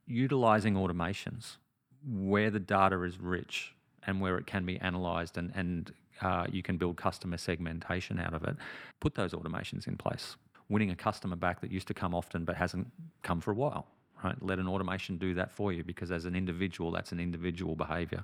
Utilizing 0.07 0.73
automations 0.73 1.57
where 2.05 2.49
the 2.49 2.59
data 2.59 3.01
is 3.03 3.19
rich 3.19 3.73
and 4.07 4.19
where 4.19 4.37
it 4.37 4.47
can 4.47 4.65
be 4.65 4.79
analyzed 4.79 5.37
and, 5.37 5.51
and 5.55 5.93
uh, 6.21 6.47
you 6.51 6.63
can 6.63 6.77
build 6.77 6.97
customer 6.97 7.37
segmentation 7.37 8.19
out 8.19 8.33
of 8.33 8.43
it, 8.43 8.55
put 8.99 9.13
those 9.13 9.33
automations 9.33 9.87
in 9.87 9.95
place. 9.95 10.35
Winning 10.69 10.89
a 10.89 10.95
customer 10.95 11.35
back 11.35 11.61
that 11.61 11.71
used 11.71 11.87
to 11.87 11.93
come 11.93 12.15
often 12.15 12.45
but 12.45 12.55
hasn't 12.55 12.87
come 13.21 13.39
for 13.41 13.51
a 13.51 13.55
while 13.55 13.87
right? 14.23 14.35
Let 14.41 14.59
an 14.59 14.67
automation 14.67 15.17
do 15.17 15.33
that 15.35 15.51
for 15.51 15.71
you 15.73 15.83
because 15.83 16.11
as 16.11 16.25
an 16.25 16.35
individual, 16.35 16.91
that's 16.91 17.11
an 17.11 17.19
individual 17.19 17.75
behavior. 17.75 18.23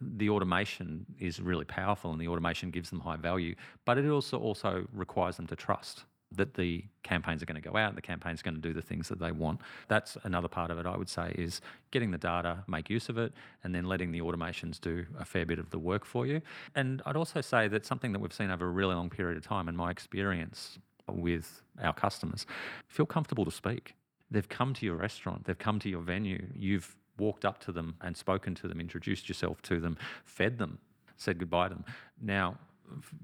The 0.00 0.30
automation 0.30 1.06
is 1.18 1.40
really 1.40 1.64
powerful 1.64 2.12
and 2.12 2.20
the 2.20 2.28
automation 2.28 2.70
gives 2.70 2.90
them 2.90 3.00
high 3.00 3.16
value, 3.16 3.54
but 3.84 3.98
it 3.98 4.08
also 4.08 4.38
also 4.38 4.86
requires 4.92 5.36
them 5.36 5.46
to 5.48 5.56
trust 5.56 6.04
that 6.36 6.54
the 6.54 6.84
campaigns 7.02 7.42
are 7.42 7.46
going 7.46 7.60
to 7.60 7.68
go 7.68 7.76
out, 7.76 7.94
the 7.94 8.02
campaign's 8.02 8.42
going 8.42 8.54
to 8.54 8.60
do 8.60 8.72
the 8.72 8.82
things 8.82 9.08
that 9.08 9.18
they 9.18 9.32
want. 9.32 9.60
That's 9.88 10.16
another 10.24 10.48
part 10.48 10.70
of 10.70 10.78
it, 10.78 10.86
I 10.86 10.96
would 10.96 11.08
say, 11.08 11.34
is 11.36 11.60
getting 11.90 12.10
the 12.10 12.18
data, 12.18 12.64
make 12.66 12.90
use 12.90 13.08
of 13.08 13.18
it, 13.18 13.32
and 13.62 13.74
then 13.74 13.84
letting 13.84 14.12
the 14.12 14.20
automations 14.20 14.80
do 14.80 15.06
a 15.18 15.24
fair 15.24 15.46
bit 15.46 15.58
of 15.58 15.70
the 15.70 15.78
work 15.78 16.04
for 16.04 16.26
you. 16.26 16.40
And 16.74 17.02
I'd 17.06 17.16
also 17.16 17.40
say 17.40 17.68
that 17.68 17.86
something 17.86 18.12
that 18.12 18.18
we've 18.18 18.32
seen 18.32 18.50
over 18.50 18.66
a 18.66 18.70
really 18.70 18.94
long 18.94 19.10
period 19.10 19.36
of 19.36 19.46
time, 19.46 19.68
in 19.68 19.76
my 19.76 19.90
experience 19.90 20.78
with 21.10 21.62
our 21.82 21.92
customers, 21.92 22.46
feel 22.88 23.06
comfortable 23.06 23.44
to 23.44 23.50
speak. 23.50 23.94
They've 24.34 24.48
come 24.48 24.74
to 24.74 24.84
your 24.84 24.96
restaurant, 24.96 25.44
they've 25.44 25.58
come 25.58 25.78
to 25.78 25.88
your 25.88 26.02
venue, 26.02 26.46
you've 26.54 26.96
walked 27.18 27.44
up 27.44 27.60
to 27.60 27.72
them 27.72 27.94
and 28.00 28.16
spoken 28.16 28.54
to 28.56 28.68
them, 28.68 28.80
introduced 28.80 29.28
yourself 29.28 29.62
to 29.62 29.78
them, 29.78 29.96
fed 30.24 30.58
them, 30.58 30.78
said 31.16 31.38
goodbye 31.38 31.68
to 31.68 31.74
them. 31.74 31.84
Now, 32.20 32.58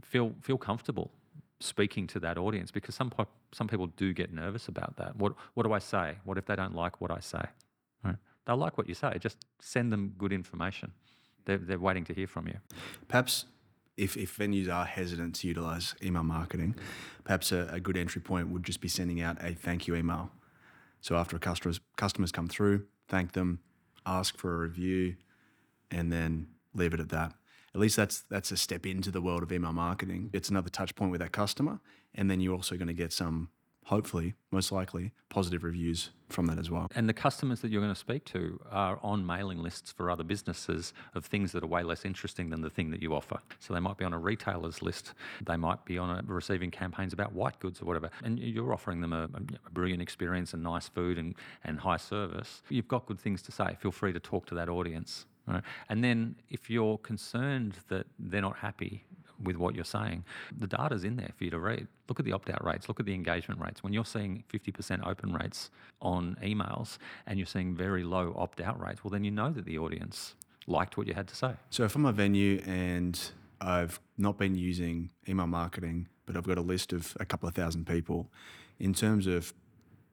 feel 0.02 0.32
feel 0.40 0.56
comfortable 0.56 1.10
speaking 1.58 2.06
to 2.06 2.20
that 2.20 2.38
audience 2.38 2.70
because 2.70 2.94
some 2.94 3.12
some 3.52 3.66
people 3.66 3.88
do 3.88 4.12
get 4.12 4.32
nervous 4.32 4.68
about 4.68 4.96
that. 4.98 5.16
What 5.16 5.34
what 5.54 5.64
do 5.66 5.72
I 5.72 5.80
say? 5.80 6.18
What 6.24 6.38
if 6.38 6.46
they 6.46 6.56
don't 6.56 6.74
like 6.74 7.00
what 7.00 7.10
I 7.10 7.20
say? 7.20 7.42
Right? 8.04 8.16
They'll 8.46 8.56
like 8.56 8.78
what 8.78 8.88
you 8.88 8.94
say. 8.94 9.16
Just 9.18 9.38
send 9.60 9.92
them 9.92 10.14
good 10.16 10.32
information. 10.32 10.92
They're, 11.44 11.58
they're 11.58 11.80
waiting 11.80 12.04
to 12.04 12.14
hear 12.14 12.26
from 12.26 12.46
you. 12.46 12.58
Perhaps 13.08 13.46
if, 13.96 14.16
if 14.16 14.38
venues 14.38 14.72
are 14.72 14.84
hesitant 14.84 15.34
to 15.36 15.48
utilize 15.48 15.94
email 16.02 16.22
marketing, 16.22 16.74
perhaps 17.24 17.52
a, 17.52 17.68
a 17.72 17.80
good 17.80 17.96
entry 17.96 18.20
point 18.20 18.48
would 18.48 18.62
just 18.62 18.80
be 18.80 18.88
sending 18.88 19.20
out 19.20 19.36
a 19.42 19.54
thank 19.54 19.86
you 19.86 19.94
email 19.94 20.30
so 21.00 21.16
after 21.16 21.38
customers 21.38 21.80
customers 21.96 22.32
come 22.32 22.48
through, 22.48 22.86
thank 23.08 23.32
them, 23.32 23.60
ask 24.06 24.36
for 24.36 24.54
a 24.54 24.58
review, 24.58 25.16
and 25.90 26.12
then 26.12 26.46
leave 26.74 26.94
it 26.94 27.00
at 27.00 27.08
that. 27.10 27.32
At 27.74 27.80
least 27.80 27.96
that's 27.96 28.20
that's 28.28 28.50
a 28.50 28.56
step 28.56 28.86
into 28.86 29.10
the 29.10 29.20
world 29.20 29.42
of 29.42 29.52
email 29.52 29.72
marketing. 29.72 30.30
It's 30.32 30.48
another 30.48 30.70
touch 30.70 30.94
point 30.94 31.10
with 31.10 31.20
that 31.20 31.32
customer, 31.32 31.80
and 32.14 32.30
then 32.30 32.40
you're 32.40 32.54
also 32.54 32.76
going 32.76 32.88
to 32.88 32.94
get 32.94 33.12
some, 33.12 33.50
hopefully, 33.84 34.34
most 34.50 34.70
likely, 34.72 35.12
positive 35.28 35.64
reviews 35.64 36.10
from 36.28 36.46
that 36.46 36.58
as 36.58 36.70
well. 36.70 36.86
And 36.94 37.08
the 37.08 37.12
customers 37.12 37.60
that 37.60 37.70
you're 37.70 37.80
going 37.80 37.92
to 37.92 37.98
speak 37.98 38.24
to 38.26 38.60
are 38.70 38.98
on 39.02 39.26
mailing 39.26 39.58
lists 39.58 39.90
for 39.90 40.10
other 40.10 40.22
businesses 40.22 40.92
of 41.14 41.24
things 41.24 41.52
that 41.52 41.64
are 41.64 41.66
way 41.66 41.82
less 41.82 42.04
interesting 42.04 42.50
than 42.50 42.60
the 42.60 42.70
thing 42.70 42.90
that 42.90 43.02
you 43.02 43.14
offer. 43.14 43.38
So 43.58 43.74
they 43.74 43.80
might 43.80 43.96
be 43.96 44.04
on 44.04 44.12
a 44.12 44.18
retailer's 44.18 44.82
list, 44.82 45.14
they 45.44 45.56
might 45.56 45.84
be 45.84 45.98
on 45.98 46.10
a, 46.10 46.22
receiving 46.24 46.70
campaigns 46.70 47.12
about 47.12 47.32
white 47.32 47.58
goods 47.58 47.82
or 47.82 47.86
whatever, 47.86 48.10
and 48.22 48.38
you're 48.38 48.72
offering 48.72 49.00
them 49.00 49.12
a, 49.12 49.24
a 49.24 49.70
brilliant 49.70 50.02
experience 50.02 50.54
and 50.54 50.62
nice 50.62 50.88
food 50.88 51.18
and, 51.18 51.34
and 51.64 51.80
high 51.80 51.96
service. 51.96 52.62
You've 52.68 52.88
got 52.88 53.06
good 53.06 53.18
things 53.18 53.42
to 53.42 53.52
say. 53.52 53.76
Feel 53.80 53.92
free 53.92 54.12
to 54.12 54.20
talk 54.20 54.46
to 54.46 54.54
that 54.54 54.68
audience. 54.68 55.26
Right? 55.46 55.62
And 55.88 56.04
then 56.04 56.36
if 56.48 56.70
you're 56.70 56.98
concerned 56.98 57.74
that 57.88 58.06
they're 58.18 58.42
not 58.42 58.58
happy 58.58 59.04
with 59.42 59.56
what 59.56 59.74
you're 59.74 59.84
saying. 59.84 60.24
The 60.58 60.66
data's 60.66 61.04
in 61.04 61.16
there 61.16 61.30
for 61.36 61.44
you 61.44 61.50
to 61.50 61.58
read. 61.58 61.86
Look 62.08 62.18
at 62.18 62.24
the 62.24 62.32
opt 62.32 62.50
out 62.50 62.64
rates, 62.64 62.88
look 62.88 63.00
at 63.00 63.06
the 63.06 63.14
engagement 63.14 63.60
rates. 63.60 63.82
When 63.82 63.92
you're 63.92 64.04
seeing 64.04 64.44
50% 64.52 65.06
open 65.06 65.32
rates 65.32 65.70
on 66.00 66.36
emails 66.42 66.98
and 67.26 67.38
you're 67.38 67.46
seeing 67.46 67.74
very 67.74 68.04
low 68.04 68.34
opt 68.36 68.60
out 68.60 68.80
rates, 68.80 69.04
well, 69.04 69.10
then 69.10 69.24
you 69.24 69.30
know 69.30 69.50
that 69.50 69.64
the 69.64 69.78
audience 69.78 70.34
liked 70.66 70.96
what 70.96 71.06
you 71.06 71.14
had 71.14 71.28
to 71.28 71.36
say. 71.36 71.52
So 71.70 71.84
if 71.84 71.94
I'm 71.96 72.06
a 72.06 72.12
venue 72.12 72.62
and 72.66 73.18
I've 73.60 74.00
not 74.16 74.38
been 74.38 74.54
using 74.54 75.10
email 75.28 75.46
marketing, 75.46 76.08
but 76.26 76.36
I've 76.36 76.46
got 76.46 76.58
a 76.58 76.62
list 76.62 76.92
of 76.92 77.16
a 77.18 77.24
couple 77.24 77.48
of 77.48 77.54
thousand 77.54 77.86
people, 77.86 78.30
in 78.78 78.94
terms 78.94 79.26
of 79.26 79.52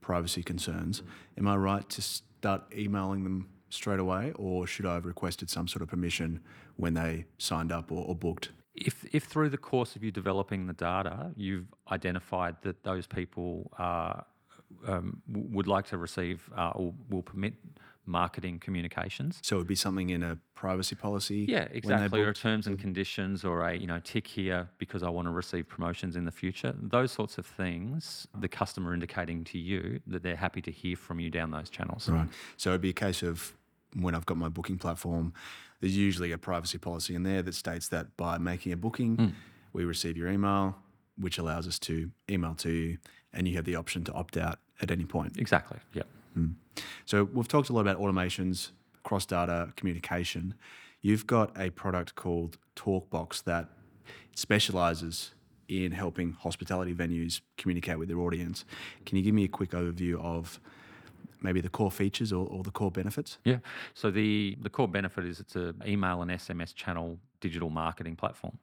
privacy 0.02 0.44
concerns, 0.44 1.04
am 1.38 1.48
I 1.48 1.56
right 1.56 1.88
to 1.90 2.02
start 2.02 2.63
emailing 2.76 3.24
them 3.24 3.50
straight 3.70 4.00
away, 4.00 4.32
or 4.36 4.66
should 4.66 4.86
I 4.86 4.96
have 4.96 5.06
requested 5.06 5.50
some 5.50 5.68
sort 5.68 5.82
of 5.82 5.90
permission 5.90 6.42
when 6.76 6.94
they 6.94 7.26
signed 7.38 7.72
up 7.72 7.92
or, 7.92 8.06
or 8.06 8.16
booked? 8.16 8.50
If, 8.78 9.06
if 9.12 9.24
through 9.24 9.50
the 9.50 9.58
course 9.58 9.96
of 9.96 10.04
you 10.04 10.12
developing 10.12 10.68
the 10.68 10.74
data, 10.74 11.32
you've 11.36 11.68
identified 11.92 12.56
that 12.62 12.84
those 12.84 13.08
people 13.08 13.72
uh, 13.78 14.22
um, 14.88 15.22
would 15.28 15.68
like 15.68 15.88
to 15.88 15.98
receive 15.98 16.50
uh, 16.56 16.72
or 16.76 16.94
will 17.10 17.24
permit 17.24 17.54
marketing 18.06 18.60
communications. 18.60 19.40
So 19.42 19.58
it 19.58 19.60
would 19.60 19.68
be 19.68 19.76
something 19.76 20.12
in 20.12 20.24
a 20.24 20.38
privacy 20.56 20.96
policy. 20.96 21.46
Yeah, 21.48 21.68
exactly. 21.72 22.22
Or 22.22 22.34
terms 22.34 22.68
and 22.68 22.80
conditions, 22.80 23.44
or 23.44 23.68
a 23.68 23.76
you 23.76 23.88
know 23.88 24.00
tick 24.04 24.28
here 24.28 24.70
because 24.78 25.04
I 25.04 25.10
want 25.10 25.28
to 25.28 25.32
receive 25.32 25.68
promotions 25.68 26.16
in 26.16 26.24
the 26.24 26.32
future. 26.32 26.74
Those 26.80 27.12
sorts 27.12 27.38
of 27.38 27.46
things. 27.46 28.28
The 28.40 28.48
customer 28.48 28.94
indicating 28.94 29.44
to 29.46 29.58
you 29.58 30.00
that 30.08 30.24
they're 30.24 30.38
happy 30.38 30.62
to 30.62 30.72
hear 30.72 30.96
from 30.96 31.20
you 31.20 31.30
down 31.30 31.52
those 31.52 31.70
channels. 31.70 32.08
Right. 32.08 32.30
So 32.56 32.70
it'd 32.70 32.82
be 32.82 32.92
a 32.92 32.94
case 32.94 33.24
of 33.24 33.54
when 33.95 34.15
I've 34.15 34.26
got 34.26 34.38
my 34.38 34.50
booking 34.50 34.78
platform, 34.78 35.34
there's 35.80 35.95
usually 35.95 36.32
a 36.32 36.38
privacy 36.38 36.78
policy 36.78 37.15
in 37.15 37.23
there 37.23 37.41
that 37.41 37.56
states 37.56 37.88
that 37.89 38.15
by 38.17 38.38
making 38.38 38.71
a 38.71 38.78
booking, 38.78 39.17
mm. 39.17 39.34
we 39.73 39.86
receive 39.86 40.17
your 40.17 40.30
email, 40.30 40.76
which 41.17 41.38
allows 41.38 41.67
us 41.67 41.80
to 41.80 42.12
email 42.30 42.56
to 42.56 42.69
you, 42.69 42.97
and 43.34 43.47
you 43.47 43.56
have 43.56 43.65
the 43.65 43.76
option 43.76 44.04
to 44.06 44.13
opt 44.13 44.38
out 44.38 44.60
at 44.82 44.91
any 44.91 45.06
point. 45.06 45.38
Exactly. 45.38 45.78
Yep. 45.93 46.08
Mm. 46.38 46.54
So 47.06 47.23
we've 47.26 47.47
talked 47.47 47.69
a 47.69 47.73
lot 47.73 47.82
about 47.82 48.00
automations, 48.00 48.71
cross 49.04 49.26
data 49.26 49.73
communication. 49.76 50.56
You've 51.02 51.28
got 51.28 51.58
a 51.60 51.69
product 51.69 52.15
called 52.15 52.58
TalkBox 52.76 53.43
that 53.43 53.69
specializes 54.36 55.32
in 55.67 55.91
helping 55.91 56.34
hospitality 56.34 56.93
venues 56.93 57.41
communicate 57.58 58.00
with 58.00 58.08
their 58.08 58.19
audience. 58.19 58.65
Can 59.06 59.17
you 59.17 59.23
give 59.23 59.34
me 59.34 59.43
a 59.43 59.47
quick 59.47 59.71
overview 59.71 60.19
of 60.21 60.60
maybe 61.41 61.62
the 61.62 61.69
core 61.69 61.91
features 61.91 62.34
or, 62.34 62.47
or 62.47 62.63
the 62.63 62.71
core 62.71 62.91
benefits? 62.91 63.38
Yeah. 63.43 63.58
So 63.93 64.12
the 64.12 64.58
the 64.62 64.69
core 64.69 64.88
benefit 64.88 65.26
is 65.26 65.39
it's 65.39 65.56
an 65.56 65.82
email 65.86 66.21
and 66.21 66.32
SMS 66.32 66.73
channel 66.73 67.17
digital 67.39 67.69
marketing 67.69 68.15
platform. 68.15 68.58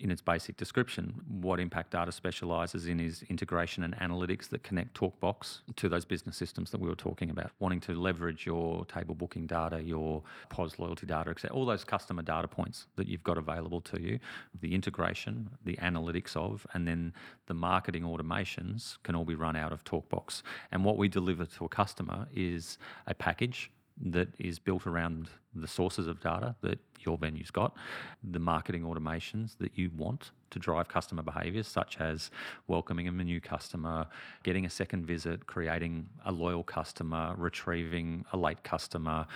In 0.00 0.10
its 0.10 0.22
basic 0.22 0.56
description, 0.56 1.14
what 1.28 1.60
Impact 1.60 1.92
Data 1.92 2.10
specializes 2.10 2.86
in 2.86 2.98
is 2.98 3.22
integration 3.28 3.84
and 3.84 3.94
analytics 3.98 4.48
that 4.48 4.62
connect 4.62 4.98
TalkBox 4.98 5.60
to 5.76 5.88
those 5.88 6.04
business 6.04 6.36
systems 6.36 6.70
that 6.70 6.80
we 6.80 6.88
were 6.88 6.96
talking 6.96 7.30
about. 7.30 7.50
Wanting 7.60 7.80
to 7.82 7.92
leverage 7.92 8.46
your 8.46 8.84
table 8.86 9.14
booking 9.14 9.46
data, 9.46 9.82
your 9.82 10.22
POS 10.48 10.78
loyalty 10.78 11.06
data, 11.06 11.30
etc., 11.30 11.54
all 11.54 11.66
those 11.66 11.84
customer 11.84 12.22
data 12.22 12.48
points 12.48 12.86
that 12.96 13.06
you've 13.06 13.22
got 13.22 13.38
available 13.38 13.80
to 13.82 14.00
you, 14.00 14.18
the 14.60 14.74
integration, 14.74 15.50
the 15.64 15.76
analytics 15.76 16.36
of, 16.36 16.66
and 16.74 16.88
then 16.88 17.12
the 17.46 17.54
marketing 17.54 18.02
automations 18.02 18.96
can 19.02 19.14
all 19.14 19.24
be 19.24 19.34
run 19.34 19.56
out 19.56 19.72
of 19.72 19.84
TalkBox. 19.84 20.42
And 20.72 20.84
what 20.84 20.96
we 20.96 21.08
deliver 21.08 21.44
to 21.44 21.64
a 21.66 21.68
customer 21.68 22.26
is 22.34 22.78
a 23.06 23.14
package 23.14 23.70
that 24.00 24.28
is 24.38 24.58
built 24.58 24.86
around 24.86 25.28
the 25.54 25.68
sources 25.68 26.06
of 26.06 26.20
data 26.20 26.54
that 26.62 26.78
your 27.00 27.16
venue's 27.16 27.50
got, 27.50 27.76
the 28.22 28.38
marketing 28.38 28.82
automations 28.82 29.56
that 29.58 29.76
you 29.78 29.90
want 29.96 30.32
to 30.50 30.58
drive 30.58 30.88
customer 30.88 31.22
behaviors, 31.22 31.68
such 31.68 32.00
as 32.00 32.30
welcoming 32.66 33.06
a 33.06 33.12
new 33.12 33.40
customer, 33.40 34.06
getting 34.42 34.64
a 34.64 34.70
second 34.70 35.06
visit, 35.06 35.46
creating 35.46 36.08
a 36.24 36.32
loyal 36.32 36.62
customer, 36.62 37.34
retrieving 37.36 38.24
a 38.32 38.36
late 38.36 38.62
customer, 38.64 39.26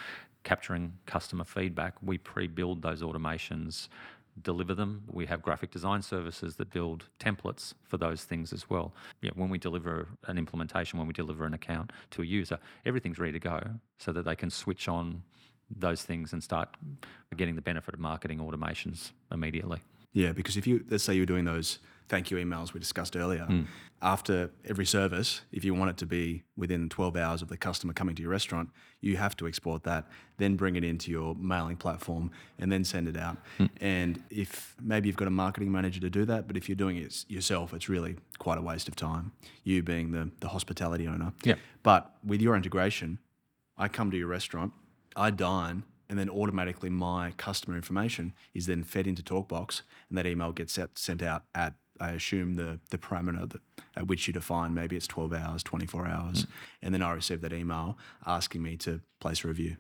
capturing 0.45 0.93
customer 1.07 1.45
feedback. 1.45 1.95
We 2.03 2.19
pre 2.19 2.47
build 2.47 2.83
those 2.83 3.03
automations 3.03 3.89
deliver 4.43 4.75
them. 4.75 5.05
We 5.11 5.27
have 5.27 5.43
graphic 5.43 5.71
design 5.71 6.03
services 6.03 6.57
that 6.57 6.71
build 6.71 7.05
templates 7.19 7.75
for 7.85 7.97
those 7.97 8.25
things 8.25 8.53
as 8.53 8.69
well. 8.69 8.93
Yeah, 9.21 9.31
when 9.35 9.49
we 9.49 9.59
deliver 9.59 10.09
an 10.27 10.39
implementation, 10.39 10.99
when 10.99 11.09
we 11.09 11.15
deliver 11.15 11.45
an 11.45 11.55
account 11.55 11.93
to 12.13 12.23
a 12.23 12.25
user, 12.27 12.59
everything's 12.87 13.19
ready 13.19 13.33
to 13.33 13.39
go 13.39 13.61
so 13.99 14.13
that 14.13 14.25
they 14.25 14.37
can 14.37 14.51
switch 14.51 14.89
on 14.89 15.23
those 15.71 16.03
things 16.03 16.33
and 16.33 16.43
start 16.43 16.69
getting 17.37 17.55
the 17.55 17.63
benefit 17.63 17.95
of 17.95 18.01
marketing 18.01 18.39
automations 18.39 19.13
immediately. 19.31 19.81
Yeah, 20.13 20.33
because 20.33 20.57
if 20.57 20.67
you 20.67 20.85
let's 20.91 21.05
say 21.05 21.15
you're 21.15 21.27
doing 21.27 21.45
those 21.45 21.79
thank 22.09 22.31
you 22.31 22.37
emails 22.39 22.73
we 22.73 22.81
discussed 22.81 23.17
earlier, 23.17 23.47
mm. 23.49 23.67
after 24.03 24.51
every 24.67 24.87
service, 24.87 25.43
if 25.53 25.65
you 25.65 25.75
want 25.75 25.91
it 25.91 25.97
to 25.99 26.07
be 26.07 26.43
within 26.57 26.89
12 26.89 27.17
hours 27.17 27.43
of 27.43 27.49
the 27.49 27.57
customer 27.57 27.93
coming 27.93 28.15
to 28.15 28.23
your 28.23 28.31
restaurant, 28.31 28.71
you 29.01 29.17
have 29.17 29.37
to 29.37 29.47
export 29.47 29.85
that, 29.85 30.07
then 30.39 30.57
bring 30.57 30.77
it 30.77 30.85
into 30.85 31.11
your 31.11 31.35
mailing 31.37 31.77
platform, 31.77 32.31
and 32.59 32.73
then 32.73 32.85
send 32.85 33.09
it 33.09 33.17
out. 33.17 33.37
Mm. 33.59 33.69
And 33.81 34.23
if 34.31 34.75
maybe 34.83 35.09
you've 35.09 35.17
got 35.17 35.29
a 35.29 35.33
marketing 35.33 35.71
manager 35.71 36.01
to 36.01 36.11
do 36.11 36.25
that, 36.25 36.47
but 36.47 36.57
if 36.57 36.69
you're 36.69 36.77
doing 36.77 36.97
it 36.97 37.25
yourself, 37.29 37.75
it's 37.75 37.89
really 37.89 38.17
quite 38.39 38.59
a 38.59 38.63
waste 38.63 38.89
of 38.89 38.97
time. 38.97 39.33
You 39.65 39.83
being 39.83 40.13
the, 40.13 40.31
the 40.41 40.49
hospitality 40.49 41.07
owner. 41.07 41.33
Yeah. 41.45 41.57
But 41.83 42.15
with 42.25 42.41
your 42.41 42.57
integration, 42.57 43.19
I 43.77 43.89
come 43.89 44.11
to 44.11 44.17
your 44.17 44.29
restaurant, 44.29 44.73
I 45.15 45.31
dine, 45.31 45.85
and 46.09 46.19
then 46.19 46.31
automatically 46.31 46.91
my 46.91 47.33
customer 47.37 47.77
information 47.77 48.33
is 48.55 48.67
then 48.67 48.83
fed 48.83 49.07
into 49.07 49.23
TalkBox, 49.23 49.83
and 50.09 50.19
that 50.19 50.27
email 50.27 50.53
gets 50.53 50.73
set, 50.73 50.99
sent 50.99 51.23
out 51.23 51.45
at 51.55 51.75
I 52.01 52.11
assume 52.13 52.55
the 52.55 52.79
the 52.91 52.99
parameter 52.99 53.51
that, 53.51 53.61
at 53.97 54.07
which 54.07 54.27
you 54.27 54.33
define 54.33 54.73
maybe 54.73 54.97
it's 54.97 55.07
12 55.07 55.33
hours, 55.33 55.63
24 55.63 56.07
hours, 56.07 56.45
mm. 56.45 56.49
and 56.83 56.95
then 56.95 57.03
I 57.03 57.13
receive 57.13 57.41
that 57.41 57.53
email 57.53 57.99
asking 58.27 58.63
me 58.63 58.77
to 58.79 59.01
place 59.21 59.45
a 59.45 59.49
review. 59.49 59.77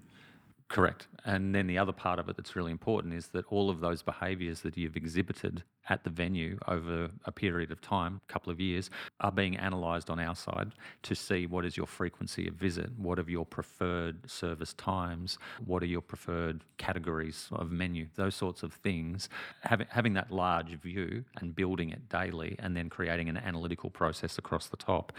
Correct. 0.68 1.08
And 1.24 1.54
then 1.54 1.66
the 1.66 1.78
other 1.78 1.92
part 1.92 2.18
of 2.18 2.28
it 2.28 2.36
that's 2.36 2.54
really 2.54 2.72
important 2.72 3.14
is 3.14 3.28
that 3.28 3.46
all 3.46 3.70
of 3.70 3.80
those 3.80 4.02
behaviours 4.02 4.60
that 4.60 4.76
you've 4.76 4.96
exhibited 4.96 5.62
at 5.88 6.04
the 6.04 6.10
venue 6.10 6.58
over 6.68 7.08
a 7.24 7.32
period 7.32 7.72
of 7.72 7.80
time, 7.80 8.20
a 8.28 8.32
couple 8.32 8.52
of 8.52 8.60
years, 8.60 8.90
are 9.20 9.32
being 9.32 9.56
analysed 9.56 10.10
on 10.10 10.20
our 10.20 10.34
side 10.34 10.72
to 11.04 11.14
see 11.14 11.46
what 11.46 11.64
is 11.64 11.78
your 11.78 11.86
frequency 11.86 12.46
of 12.48 12.54
visit, 12.54 12.90
what 12.98 13.18
are 13.18 13.30
your 13.30 13.46
preferred 13.46 14.30
service 14.30 14.74
times, 14.74 15.38
what 15.64 15.82
are 15.82 15.86
your 15.86 16.02
preferred 16.02 16.62
categories 16.76 17.48
of 17.52 17.70
menu, 17.70 18.06
those 18.16 18.34
sorts 18.34 18.62
of 18.62 18.74
things. 18.74 19.30
Having, 19.62 19.86
having 19.90 20.12
that 20.14 20.30
large 20.30 20.78
view 20.80 21.24
and 21.38 21.56
building 21.56 21.88
it 21.90 22.10
daily 22.10 22.56
and 22.58 22.76
then 22.76 22.90
creating 22.90 23.30
an 23.30 23.38
analytical 23.38 23.88
process 23.88 24.36
across 24.36 24.66
the 24.66 24.76
top 24.76 25.14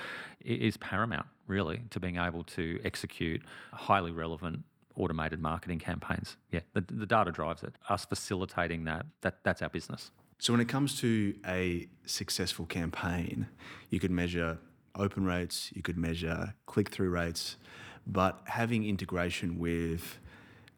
is 0.46 0.78
paramount, 0.78 1.26
really, 1.48 1.82
to 1.90 2.00
being 2.00 2.18
able 2.18 2.44
to 2.44 2.80
execute 2.84 3.42
highly 3.74 4.12
relevant 4.12 4.64
automated 5.00 5.42
marketing 5.42 5.80
campaigns. 5.80 6.38
Yeah, 6.52 6.60
the, 6.74 6.82
the 6.82 7.06
data 7.06 7.32
drives 7.32 7.64
it. 7.64 7.74
Us 7.88 8.06
facilitating 8.06 8.84
that, 8.84 9.06
that, 9.22 9.44
that's 9.44 9.62
our 9.62 9.70
business. 9.70 10.12
So 10.38 10.54
when 10.54 10.62
it 10.62 10.70
comes 10.70 11.00
to 11.02 11.36
a 11.48 11.88
successful 12.06 12.66
campaign, 12.66 13.48
you 13.90 14.00
could 14.00 14.12
measure 14.12 14.60
open 14.96 15.26
rates, 15.26 15.72
you 15.74 15.82
could 15.82 15.98
measure 15.98 16.54
click-through 16.66 17.10
rates, 17.10 17.58
but 18.06 18.42
having 18.46 18.86
integration 18.86 19.60
with 19.60 20.20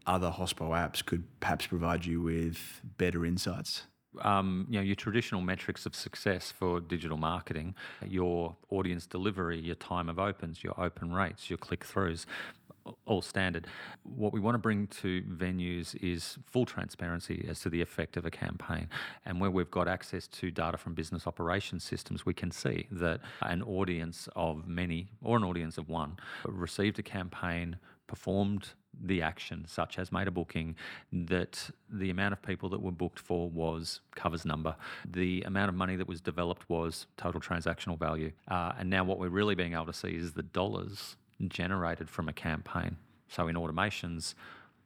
other 0.05 0.31
hospo 0.31 0.69
apps 0.69 1.05
could 1.05 1.23
perhaps 1.39 1.67
provide 1.67 2.05
you 2.05 2.21
with 2.21 2.81
better 2.97 3.25
insights. 3.25 3.83
Um, 4.23 4.67
you 4.69 4.77
know 4.77 4.83
your 4.83 4.95
traditional 4.95 5.39
metrics 5.39 5.85
of 5.85 5.95
success 5.95 6.51
for 6.51 6.81
digital 6.81 7.17
marketing, 7.17 7.75
your 8.05 8.57
audience 8.69 9.05
delivery, 9.05 9.57
your 9.57 9.75
time 9.75 10.09
of 10.09 10.19
opens, 10.19 10.65
your 10.65 10.77
open 10.77 11.13
rates, 11.13 11.49
your 11.49 11.57
click 11.57 11.85
throughs 11.85 12.25
all 13.05 13.21
standard. 13.21 13.67
What 14.03 14.33
we 14.33 14.39
want 14.39 14.55
to 14.55 14.59
bring 14.59 14.87
to 14.87 15.21
venues 15.23 15.95
is 16.01 16.37
full 16.45 16.65
transparency 16.65 17.45
as 17.49 17.59
to 17.61 17.69
the 17.69 17.81
effect 17.81 18.17
of 18.17 18.25
a 18.25 18.31
campaign. 18.31 18.89
And 19.25 19.39
where 19.39 19.51
we've 19.51 19.71
got 19.71 19.87
access 19.87 20.27
to 20.27 20.51
data 20.51 20.77
from 20.77 20.93
business 20.93 21.27
operation 21.27 21.79
systems, 21.79 22.25
we 22.25 22.33
can 22.33 22.51
see 22.51 22.87
that 22.91 23.21
an 23.41 23.61
audience 23.63 24.27
of 24.35 24.67
many 24.67 25.09
or 25.21 25.37
an 25.37 25.43
audience 25.43 25.77
of 25.77 25.89
one 25.89 26.17
received 26.45 26.99
a 26.99 27.03
campaign, 27.03 27.77
performed 28.07 28.69
the 29.03 29.21
action, 29.21 29.65
such 29.67 29.97
as 29.97 30.11
made 30.11 30.27
a 30.27 30.31
booking, 30.31 30.75
that 31.11 31.69
the 31.89 32.09
amount 32.09 32.33
of 32.33 32.41
people 32.41 32.69
that 32.69 32.81
were 32.81 32.91
booked 32.91 33.19
for 33.19 33.49
was 33.49 34.01
covers 34.15 34.45
number. 34.45 34.75
The 35.09 35.41
amount 35.43 35.69
of 35.69 35.75
money 35.75 35.95
that 35.95 36.07
was 36.07 36.21
developed 36.21 36.69
was 36.69 37.07
total 37.17 37.39
transactional 37.39 37.97
value. 37.97 38.31
Uh, 38.49 38.73
and 38.77 38.89
now 38.89 39.03
what 39.03 39.17
we're 39.17 39.29
really 39.29 39.55
being 39.55 39.73
able 39.73 39.85
to 39.85 39.93
see 39.93 40.09
is 40.09 40.33
the 40.33 40.43
dollars 40.43 41.15
generated 41.49 42.09
from 42.09 42.29
a 42.29 42.33
campaign. 42.33 42.97
So 43.27 43.47
in 43.47 43.55
automations, 43.55 44.35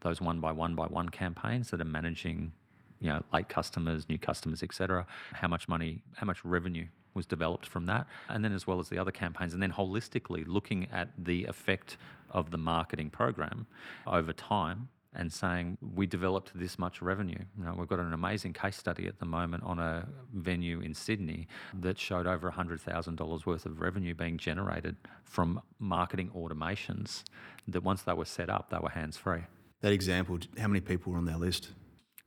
those 0.01 0.21
one 0.21 0.39
by 0.39 0.51
one 0.51 0.75
by 0.75 0.85
one 0.85 1.09
campaigns 1.09 1.71
that 1.71 1.81
are 1.81 1.85
managing, 1.85 2.51
you 2.99 3.09
know, 3.09 3.23
late 3.33 3.49
customers, 3.49 4.07
new 4.07 4.17
customers, 4.17 4.61
etc. 4.61 5.05
How 5.33 5.47
much 5.47 5.67
money, 5.67 6.01
how 6.15 6.25
much 6.25 6.43
revenue 6.45 6.87
was 7.13 7.25
developed 7.25 7.65
from 7.65 7.85
that, 7.85 8.05
and 8.29 8.43
then 8.43 8.53
as 8.53 8.67
well 8.67 8.79
as 8.79 8.89
the 8.89 8.97
other 8.97 9.11
campaigns, 9.11 9.53
and 9.53 9.63
then 9.63 9.71
holistically 9.71 10.43
looking 10.45 10.87
at 10.91 11.09
the 11.17 11.45
effect 11.45 11.97
of 12.29 12.51
the 12.51 12.57
marketing 12.57 13.09
program 13.09 13.65
over 14.05 14.33
time 14.33 14.89
and 15.15 15.32
saying 15.32 15.78
we 15.95 16.06
developed 16.06 16.51
this 16.56 16.78
much 16.78 17.01
revenue. 17.01 17.39
You 17.58 17.65
know, 17.65 17.75
we've 17.78 17.88
got 17.88 17.99
an 17.99 18.13
amazing 18.13 18.54
case 18.54 18.75
study 18.75 19.08
at 19.08 19.19
the 19.19 19.25
moment 19.25 19.63
on 19.63 19.80
a 19.80 20.08
venue 20.34 20.80
in 20.82 20.93
Sydney 20.93 21.47
that 21.73 21.97
showed 21.97 22.28
over 22.28 22.51
$100,000 22.51 23.45
worth 23.45 23.65
of 23.65 23.82
revenue 23.82 24.13
being 24.13 24.38
generated 24.38 24.95
from 25.23 25.62
marketing 25.80 26.32
automations 26.36 27.23
that 27.67 27.84
once 27.84 28.04
they 28.04 28.13
were 28.13 28.25
set 28.25 28.49
up, 28.49 28.69
they 28.69 28.78
were 28.78 28.89
hands 28.89 29.17
free. 29.17 29.41
That 29.82 29.91
example, 29.91 30.39
how 30.58 30.67
many 30.67 30.82
people 30.82 31.12
were 31.12 31.17
on 31.17 31.25
their 31.25 31.38
list? 31.38 31.69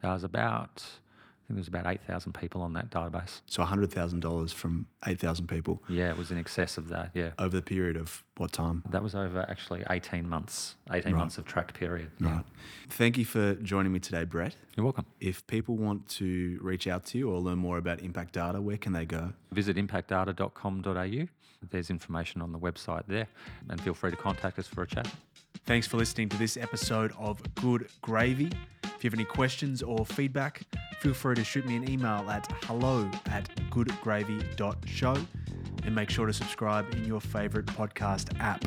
There 0.03 0.12
was 0.12 0.24
about 0.24 0.85
think 1.48 1.56
there 1.56 1.61
was 1.61 1.68
about 1.68 1.87
8,000 1.87 2.34
people 2.34 2.61
on 2.61 2.74
that 2.74 2.90
database. 2.90 3.40
So 3.46 3.62
$100,000 3.64 4.52
from 4.52 4.87
8,000 5.06 5.46
people. 5.46 5.82
Yeah, 5.88 6.11
it 6.11 6.18
was 6.18 6.30
in 6.30 6.38
excess 6.38 6.76
of 6.76 6.88
that, 6.90 7.11
yeah. 7.14 7.30
Over 7.38 7.56
the 7.56 7.62
period 7.62 7.96
of 7.96 8.22
what 8.37 8.52
time? 8.52 8.82
That 8.90 9.02
was 9.02 9.14
over 9.14 9.46
actually 9.48 9.82
18 9.88 10.28
months, 10.28 10.76
18 10.92 11.12
right. 11.12 11.18
months 11.18 11.38
of 11.38 11.46
tracked 11.46 11.72
period. 11.72 12.11
Right. 12.20 12.32
Yeah. 12.32 12.40
Thank 12.90 13.16
you 13.16 13.24
for 13.24 13.54
joining 13.54 13.92
me 13.92 13.98
today, 13.98 14.24
Brett. 14.24 14.54
You're 14.76 14.84
welcome. 14.84 15.06
If 15.20 15.46
people 15.46 15.76
want 15.76 16.06
to 16.11 16.58
reach 16.61 16.87
out 16.87 17.06
to 17.06 17.18
you 17.18 17.30
or 17.30 17.40
learn 17.40 17.58
more 17.58 17.78
about 17.78 18.00
Impact 18.00 18.34
Data, 18.34 18.61
where 18.61 18.76
can 18.76 18.92
they 18.92 19.06
go? 19.06 19.32
Visit 19.52 19.76
impactdata.com.au. 19.78 21.28
There's 21.70 21.90
information 21.90 22.42
on 22.42 22.52
the 22.52 22.58
website 22.58 23.04
there, 23.08 23.26
and 23.70 23.80
feel 23.80 23.94
free 23.94 24.11
to 24.11 24.16
contact 24.16 24.58
us 24.58 24.66
for 24.66 24.82
a 24.82 24.87
chat. 24.87 25.11
Thanks 25.64 25.87
for 25.87 25.96
listening 25.96 26.28
to 26.28 26.37
this 26.37 26.58
episode 26.58 27.12
of 27.18 27.42
Good 27.54 27.88
Gravy. 28.02 28.50
If 28.98 29.04
you 29.04 29.11
have 29.11 29.14
any 29.14 29.26
questions 29.26 29.80
or 29.80 30.04
feedback, 30.04 30.62
feel 30.98 31.14
free 31.14 31.37
to 31.37 31.44
shoot 31.44 31.64
me 31.64 31.76
an 31.76 31.88
email 31.88 32.28
at 32.28 32.50
hello 32.64 33.08
at 33.26 33.48
goodgravy.show 33.70 35.16
and 35.84 35.94
make 35.94 36.11
sure 36.11 36.26
to 36.26 36.32
subscribe 36.32 36.92
in 36.94 37.04
your 37.04 37.20
favorite 37.20 37.66
podcast 37.66 38.37
app. 38.40 38.64